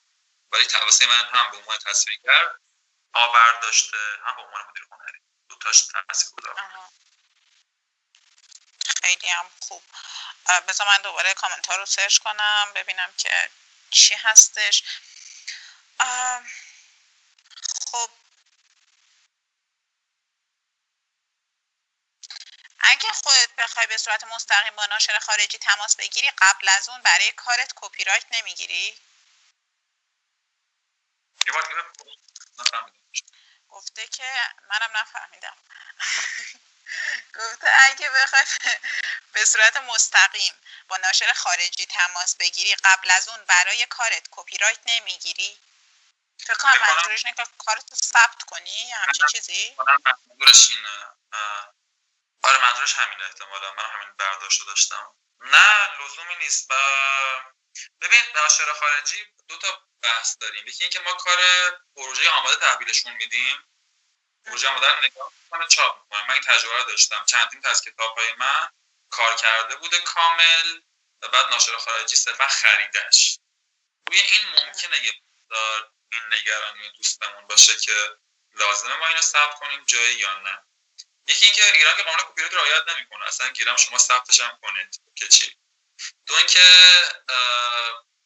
[0.51, 2.55] ولی توسط من هم به عنوان تصویرگر
[3.13, 5.19] آورده داشته هم به عنوان مدیر هنری.
[5.49, 6.39] دوتاش تاثیر
[9.01, 9.83] خیلی هم خوب.
[10.67, 13.49] بذار من دوباره کامنت ها رو search کنم ببینم که
[13.91, 14.83] چی هستش.
[17.91, 18.09] خب
[22.83, 27.31] اگه خودت بخوای به صورت مستقیم با ناشر خارجی تماس بگیری قبل از اون برای
[27.31, 28.97] کارت کپی رایت نمی‌گیری؟
[33.69, 34.23] گفته که
[34.69, 35.57] منم نفهمیدم.
[37.39, 38.43] گفته اگه بخوای
[39.33, 40.53] به صورت مستقیم
[40.87, 45.57] با ناشر خارجی تماس بگیری قبل از اون برای کارت کپی رایت نمی‌گیری.
[46.39, 49.75] فکر کنم منظورش اینه که کارت ثبت کنی همچین چیزی؟
[50.27, 51.05] منظورش اینه
[52.43, 53.73] آره منظورش همینه احتمالا.
[53.73, 55.15] من همین برداشت داشتم.
[55.39, 56.71] نه لزومی نیست.
[56.71, 56.75] و
[58.01, 60.67] ببین ناشر خارجی دو تا بحث داریم.
[60.67, 61.37] یکی اینکه ما کار
[61.95, 63.67] پروژه آماده تحویلشون میدیم.
[64.45, 66.27] پروژه آماده رو نگاه می‌کنه چاپ می‌کنه.
[66.27, 67.25] من این تجربه داشتم.
[67.25, 68.69] چندین تا از کتاب های من
[69.09, 70.81] کار کرده بوده کامل
[71.21, 73.39] و بعد ناشر خارجی صرفا خریدش
[74.07, 75.13] روی این ممکنه یه
[76.11, 78.17] این نگرانی دوستمون باشه که
[78.53, 80.63] لازمه ما اینو ثبت کنیم جایی یا نه.
[81.31, 83.25] یکی اینکه ایران که قانون کپی رایت رعایت نمی‌کنه.
[83.25, 85.57] اصلا گیرم شما ثبتش هم کنید که چی.
[86.25, 86.65] دو اینکه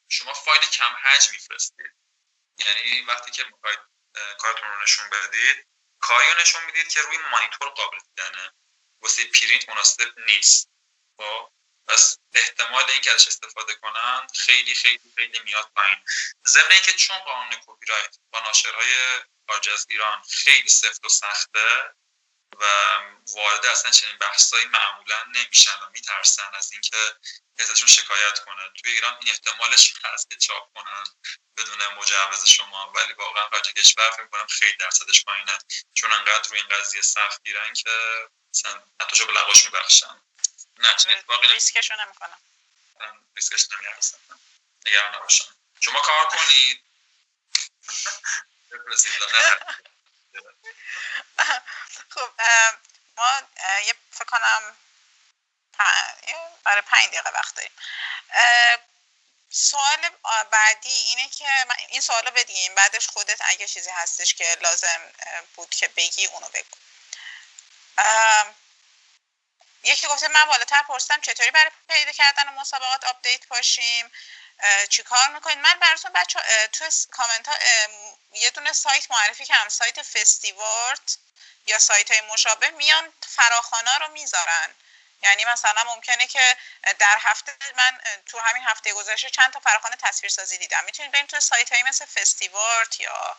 [0.10, 1.92] شما فایل کم حجم میفرستید.
[2.60, 3.80] یعنی وقتی که می‌خواید
[4.38, 5.68] کارتون رو نشون بدید
[6.00, 8.54] کاری نشون می‌دید که روی مانیتور قابل دیدنه.
[9.02, 10.70] واسه پرینت مناسب نیست.
[11.18, 11.52] خب؟
[11.88, 16.04] پس احتمال اینکه ازش استفاده کنن خیلی خیلی خیلی میاد پایین.
[16.48, 21.96] ضمن اینکه چون قانون کپی رایت با ناشرهای خارج از ایران خیلی سفت و سخته
[22.60, 22.66] و
[23.34, 27.16] وارد اصلا چنین بحثایی معمولا نمیشن و میترسن از اینکه
[27.60, 28.74] ازشون شکایت کنن.
[28.74, 31.04] توی ایران این احتمالش هست که چاپ کنن
[31.58, 35.58] بدون مجوز شما ولی واقعا خارج کشور فکر کنم خیلی درصدش پایینه.
[35.94, 37.90] چون انقدر روی این قضیه سخت گیرن که
[38.54, 40.22] مثلا حتی شو به لقاش میبخشن.
[40.78, 42.40] نه چنین اتفاقی ریسکشو نمی‌کنم
[43.36, 44.18] ریسکش نمیارسن
[44.86, 45.46] نگران نباشن.
[45.80, 46.86] شما کار کنید.
[52.14, 52.30] خب
[53.18, 53.42] ما
[53.86, 54.76] یه فکر کنم
[56.64, 57.72] برای پنج دقیقه وقت داریم.
[59.50, 60.10] سوال
[60.52, 65.12] بعدی اینه که این سوال بدیم بعدش خودت اگه چیزی هستش که لازم
[65.56, 66.78] بود که بگی اونو بگو.
[69.84, 74.12] یکی گفته من بالاتر پرسیدم چطوری برای پیدا کردن مسابقات update باشیم؟
[74.90, 77.56] چی کار می‌کنید من براتون بچه تو کامنت ها
[78.32, 81.18] یه دونه سایت معرفی کردم سایت فستیوارت.
[81.66, 84.76] یا سایت های مشابه میان فراخوان ها رو می‌ذارن.
[85.22, 86.58] یعنی مثلا ممکنه که
[87.00, 90.84] در هفته من تو همین هفته گذشته چند تا فراخوان تصویرسازی دیدم.
[90.84, 93.38] می‌تونید بریم تو سایت هایی مثل فستیوارت یا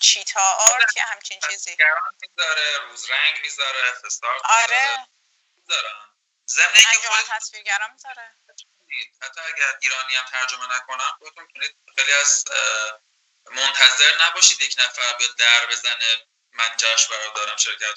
[0.00, 1.76] چیتا آرت یا همچین چیزی.
[2.20, 5.06] می‌ذاره روز رنگ می‌ذاره فستار آره.
[5.56, 6.08] می‌ذارن
[6.44, 8.34] زمینه که خود تصویرگران می‌ذاره.
[9.22, 11.48] حتی اگر ایرانی هم ترجمه نکنم خودتون
[11.96, 12.44] خیلی از
[13.50, 16.26] منتظر نباشید یک نفر بیاد در بزنه.
[16.54, 17.94] من جشن برادارم شرکت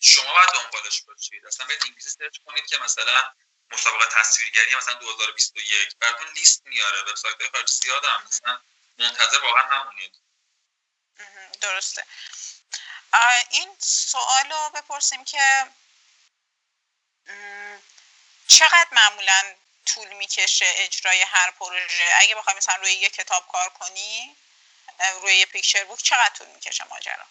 [0.00, 1.46] شما باید دنبالش باشید.
[1.46, 3.32] اصلا باید انگلیسی سرچ کنید که مثلا
[3.70, 7.02] مسابقه تصویرگری مثلا 2021 براتون لیست میاره.
[7.02, 8.60] وبسایت های خارجی زیاد هم مثلا
[8.98, 10.20] منتظر واقعا نمونید.
[11.60, 12.06] درسته.
[13.50, 15.66] این سوال رو بپرسیم که
[18.48, 19.54] چقدر معمولا
[19.86, 24.36] طول می‌کشه اجرای هر پروژه؟ اگه بخوای مثلا روی یه کتاب کار کنی
[25.22, 27.26] روی یه پیکچر بوک چقدر طول می‌کشه ماجرا؟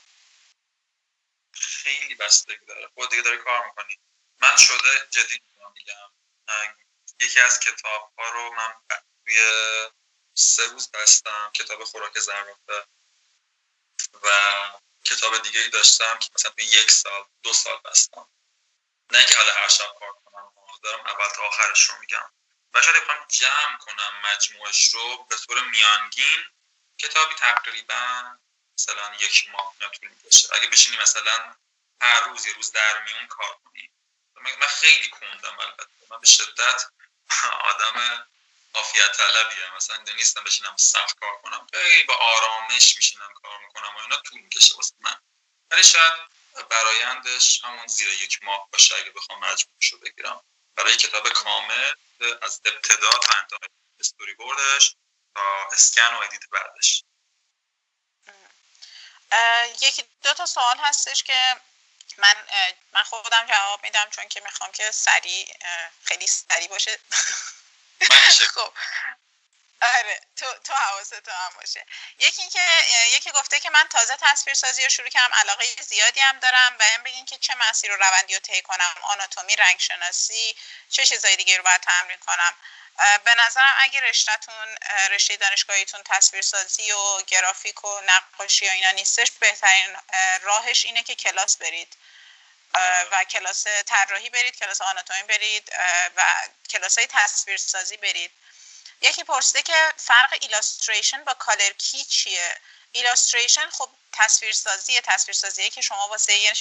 [1.56, 2.88] خیلی بستگی داره.
[2.94, 4.00] خود دیگه داره کار می‌کنی.
[4.40, 5.42] من شده جدی
[5.74, 6.76] میگم
[7.20, 8.74] یکی از کتاب ها رو من
[9.26, 9.40] توی
[10.34, 12.86] سه روز بستم کتاب خوراک زرافه.
[14.24, 14.30] و
[15.06, 18.30] کتاب دیگه ای داشتم که مثلا یک سال دو سال بستم.
[19.12, 20.54] نه اینکه حالا هر شب کار کنم
[20.84, 22.32] دارم اول تا آخرش رو میگم.
[22.74, 26.46] و شاید بخوام جمع کنم مجموعش رو به طور میانگین.
[26.98, 28.38] کتابی تقریبا
[28.80, 30.50] مثلا یک ماه طول می‌کشه.
[30.56, 31.56] اگه بشینی مثلا
[32.02, 33.90] هر روز یه روز در میون کار کنی.
[34.36, 35.88] من خیلی کندم البته.
[36.10, 36.86] من به شدت
[37.62, 38.28] آدم
[38.74, 41.68] عافیت طلبی‌ام مثلا نیستم بشینم سخت کار کنم.
[41.74, 45.22] خیلی با آرامش میشینم کار می‌کنم و اینا طول می‌کشه واسه من.
[45.72, 46.14] ولی شاید
[46.70, 50.44] برایندش همون زیر یک ماه باشه اگه بخوام مجموعش رو بگیرم.
[50.76, 51.92] برای کتاب کامل
[52.42, 53.70] از ابتدا تا انتهای
[54.00, 54.96] استوری بوردش
[55.36, 57.04] تا اسکن و edit بعدش.
[59.82, 61.56] یکی دو تا سوال هستش که
[62.18, 62.36] من
[62.92, 65.54] من خودم جواب میدم چون که می‌خوام که سریع
[66.04, 67.00] خیلی سریع باشه.
[68.56, 68.74] خب.
[69.82, 71.86] آره تو تو حواست هم باشه.
[72.20, 72.62] یکی اینکه
[73.12, 77.26] یکی گفته که من تازه تصویرسازی رو شروع کردم علاقه زیادی هم دارم این بگین
[77.26, 78.96] که چه مسیر رو روندی رو طی کنم.
[79.04, 80.56] آناتومی رنگ شناسی
[80.90, 82.54] چه چیزایی دیگه رو باید تمرین کنم.
[83.24, 84.78] به نظرم اگه رشتهتون
[85.12, 89.98] رشته دانشگاهیتون تصویرسازی و گرافیک و نقاشی و اینا نیستش بهترین
[90.42, 91.98] راهش اینه که کلاس برید.
[93.12, 95.72] و کلاس طراحی برید کلاس آناتومی برید
[96.18, 96.24] و
[96.70, 98.32] کلاس های تصویرسازی برید.
[99.06, 102.58] یکی پرسیده که فرق illustration با color key چیه؟
[102.92, 106.54] illustration خب تصویرسازی تصویرسازی که شما واسه یه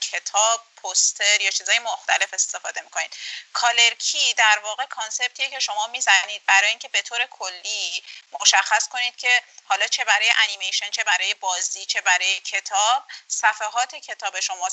[0.00, 3.16] کتاب پوستر یا چیزای مختلف استفاده می‌کنید.
[3.52, 8.02] color key در واقع concept یه که شما می‌زنید برای اینکه به طور کلی
[8.40, 14.40] مشخص کنید که حالا چه برای انیمیشن چه برای بازی چه برای کتاب صفحات کتاب
[14.40, 14.68] شما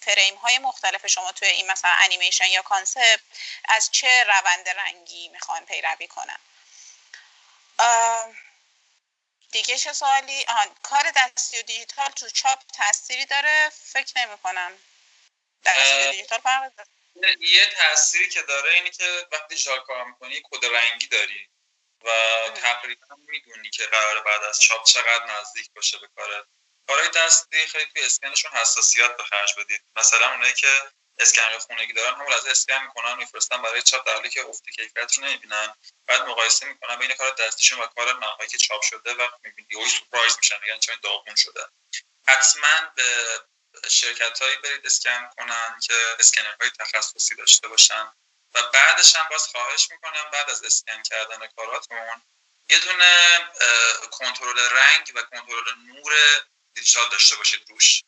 [0.00, 3.20] فریم های مختلف شما توی این مثلا انیمیشن یا concept
[3.68, 6.38] از چه روند رنگی می‌خوان پیروی کنن.
[9.52, 10.46] دیگه چه سوالی؟
[10.82, 14.78] کار دستی و دیجیتال تو چاپ تاثیری داره؟ فکر نمی کنم
[15.64, 16.70] دستی و دیجیتال
[17.40, 21.48] یه تاثیری که داره اینی که وقتی دیجیتال کار می‌کنی کد رنگی داری
[22.04, 22.10] و
[22.54, 26.44] تقریبا می‌دونی که قرار بعد از چاپ چقدر نزدیک باشه به کارت.
[26.86, 29.82] کارهای دستی خیلی توی اسکنشون حساسیت به خرج بدید.
[29.96, 30.82] مثلا اونایی که
[31.20, 35.18] اسکن خونگی دارن همون لحظه اسکن می‌کنن میفرستن برای چاپ در حالی که افت کیفیت
[35.18, 35.74] رو نمی‌بینن.
[36.06, 39.88] بعد مقایسه می‌کنن بین کار دستیشون و کار نهایی که چاپ شده و می‌بینی یهو
[39.88, 41.66] سورپرایز میشن میگن چون داغون شده.
[42.28, 43.40] حتما به
[43.88, 48.12] شرکت هایی برید اسکن کنن که اسکنر های تخصصی داشته باشن.
[48.54, 52.22] و بعدش هم باز خواهش می‌کنم بعد از اسکن کردن کاراتون
[52.70, 53.38] یه دونه
[54.10, 56.12] کنترل رنگ و کنترل نور
[56.74, 58.02] دیجیتال داشته باشید روش.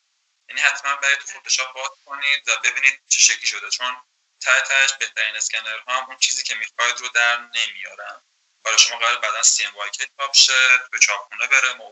[0.49, 4.03] یعنی حتما برای تو فتوشاپ باز کنید و ببینید چه شکلی شده چون
[4.41, 8.21] ته تهش بهترین اسکنر ها هم اون چیزی که می‌خواید رو در نمیارن.
[8.63, 11.85] برای شما قرار بعدا سی ام واکی چاپ شه به چاپخونه بره ما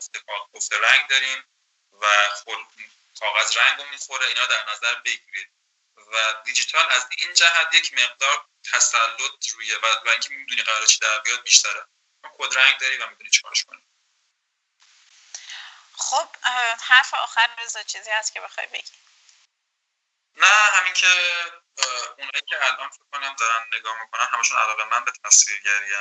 [0.53, 1.43] افت رنگ داریم
[2.01, 2.29] و
[3.19, 5.51] کاغذ رنگ رو می‌خوره اینا در نظر بگیرید.
[6.13, 10.99] و دیجیتال از این جهت یک مقدار تسلط روی و, و اینکه می‌دونی قرار چی
[10.99, 11.85] در بیاد بیشتره.
[12.37, 13.90] کد رنگ داری و می‌دونی چیکارش کنی.
[16.01, 16.35] خب
[16.81, 18.91] حرف آخر رضا چیزی هست که بخوای بگی.
[20.35, 21.07] نه همین که
[22.17, 25.95] اونایی که الان فکر کنم دارن نگاه می‌کنن همشون علاقه من به تصویرگری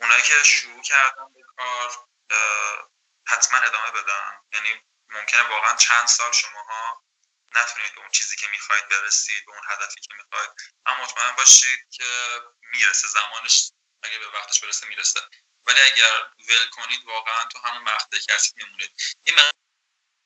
[0.00, 2.06] اونایی که شروع کردن به کار
[3.28, 4.40] حتما ادامه بدن.
[4.52, 7.02] یعنی ممکنه واقعا چند سال شماها
[7.54, 10.50] نتونید به اون چیزی که می‌خواید برسید به اون هدفی که می‌خواید.
[10.86, 13.72] اما مطمئن باشید که می‌رسه زمانش
[14.02, 15.20] اگه به وقتش برسه می‌رسه.
[15.66, 18.90] ولی اگر ول کنید واقعا تو همون مقطعی که هستید میمونید.
[19.24, 19.36] این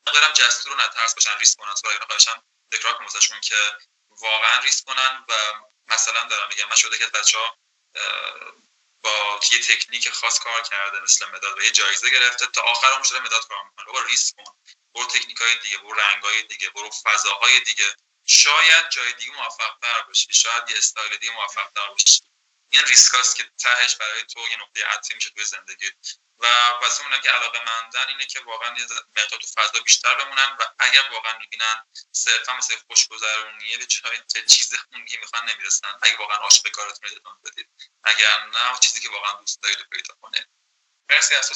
[0.08, 3.78] مقدارم جسور و نترس باشن ریسک کنن سوال خواهشم تکرار کنم که
[4.10, 5.34] واقعا ریسک کنن و
[5.86, 7.38] مثلا دارم میگم من شده که بچه
[9.02, 13.02] با یه تکنیک خاص کار کرده مثل مداد و یه جایزه گرفته تا آخر هم
[13.02, 13.84] شده مداد کار می‌کنه.
[13.86, 14.54] بابا ریسک کن.
[14.94, 17.94] برو تکنیک های دیگه برو رنگ های دیگه برو فضاهای دیگه.
[18.26, 21.88] شاید جای دیگه موفق تر شاید یه استایل دیگه موفق تر
[22.70, 25.92] این ریسکاست که تهش برای تو یه نقطه عطفی میشه توی زندگی.
[26.38, 30.56] و واسه اونایی که علاقه مندن اینه که واقعا یه مقدار تو فضا بیشتر بمونن
[30.60, 35.98] و اگر واقعا می‌بینن صرفا مثل خوشگذرونیه به چه چیز خونگی می‌خوان نمی‌رسن.
[36.02, 37.68] اگه واقعا عاشق کارتون ادامه بدید.
[38.04, 40.48] اگر نه چیزی که واقعا دوست دارید پیدا کنید.
[41.10, 41.54] مرسی تو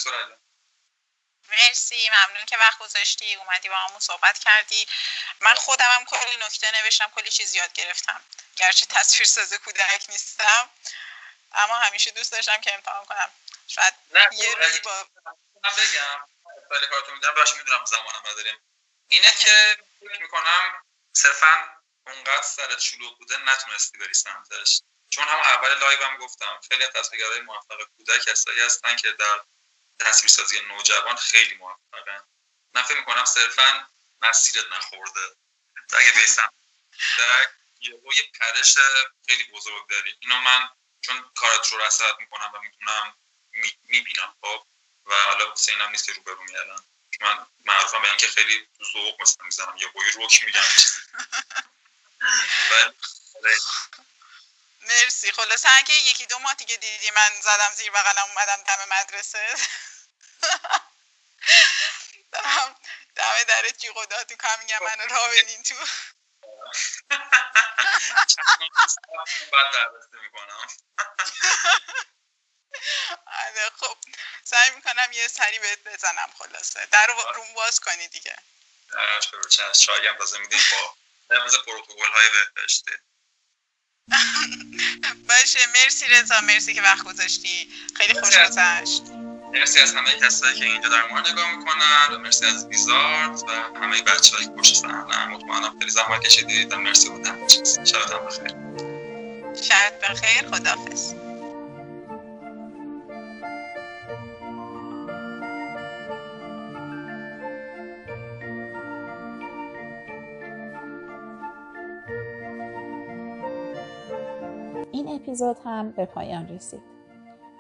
[1.49, 4.86] مرسی ممنون که وقت گذاشتی اومدی با همون صحبت کردی.
[5.40, 8.20] من خودم هم کلی نکته نوشتم کلی چیز یاد گرفتم.
[8.57, 10.70] گرچه تصویر سازه کودک نیستم
[11.53, 13.30] اما همیشه دوست داشتم که امتحان کنم.
[13.66, 13.95] شاید
[14.32, 15.07] یه خب، روزی با
[15.64, 16.26] من بگم
[16.68, 18.62] سال کارتون می‌دونم می‌دونم زمانم نداریم.
[19.09, 24.82] اینه که فکر می‌کنم صرفا اونقدر سرت شلوغ بوده نتونستی بری سمتش.
[25.11, 29.40] چون هم اول live هم گفتم خیلی از تصویرگرای موفق کودک کسایی هستن که در
[30.03, 32.24] تصویرسازی نوجوان خیلی موفقن
[32.74, 33.86] من فکر می‌کنم صرفا
[34.20, 35.36] مسیرت نخورده.
[35.92, 36.53] اگه بیسم
[37.80, 38.76] یه یه پرش
[39.26, 40.68] خیلی بزرگ داری اینو من
[41.00, 43.14] چون کارت رو رسد می‌کنم و می‌تونم
[43.82, 44.66] می‌بینم خب؟
[45.07, 46.84] و حالا حسین هم نیست که رو برو میالن
[47.20, 49.76] من معروفم به اینکه خیلی ذوق مثلا می‌زنم.
[49.76, 50.62] یه قوی روک میگم
[54.80, 55.32] مرسی.
[55.32, 59.55] خلاصه اگه یکی دو ماه دیگه دیدی من زدم زیر بغلم اومدم دم مدرسه.
[62.32, 62.76] دم
[63.14, 65.74] دم در جیغ و داد کنم میگم منو راه بدین تو.
[69.53, 70.68] بعد می‌کنم
[73.26, 73.97] آره خب.
[74.45, 76.86] سعی می‌کنم یه سری بهت بزنم خلاصه.
[76.86, 78.36] در رو روم باز کنی دیگه.
[79.74, 80.97] شایی هم تازه میدیم با
[81.36, 82.93] نمز پروتوکل های بهداشتی.
[85.28, 87.72] باشه مرسی رضا مرسی که وقت گذاشتی.
[87.97, 89.31] خیلی خوش گذشت.
[89.53, 93.78] مرسی از همه کسایی که اینجا در ما نگاه می‌کنن و مرسی از ویزارد و
[93.80, 97.48] همه بچه هایی که پشت صحنه مطمئنم خیلی زحمت کشیدید و مرسی بودم
[97.84, 98.57] شبتان بخیر.
[99.62, 100.48] شبت بخیر.
[100.48, 101.14] خدافظ
[114.92, 117.01] این اپیزود هم به پایان رسید.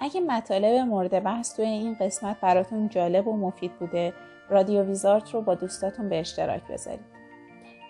[0.04, 4.12] اگه مطالب مورد بحث توی این قسمت براتون جالب و مفید بوده
[4.50, 7.12] رادیو ویزارت رو با دوستاتون به اشتراک بذارید.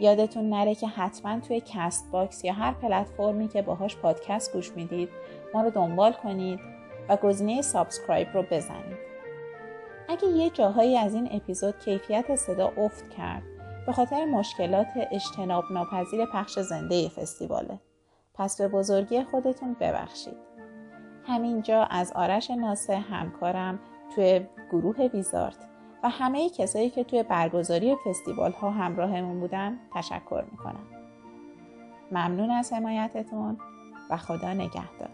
[0.01, 5.09] یادتون نره که حتما توی Castbox یا هر پلتفرمی که باهاش پادکست گوش می‌دید
[5.55, 6.61] ما رو دنبال کنید
[7.09, 8.99] و گزینه subscribe رو بزنید.
[10.09, 13.43] اگه یه جاهایی از این اپیزود کیفیت صدا افت کرد
[13.87, 17.81] به خاطر مشکلات اجتناب ناپذیر پخش زنده فستیواله.
[18.35, 20.52] پس به بزرگی خودتون ببخشید.
[21.27, 23.79] همینجا از آرش ناسه همکارم
[24.15, 24.41] توی
[24.73, 25.69] گروه ویزارت
[26.03, 30.87] و همه کسایی که توی برگزاری فستیوال ها همراهمون بودن تشکر می‌کنم.
[32.13, 33.59] ممنون از حمایتتون
[34.11, 35.11] و خدا نگهدار.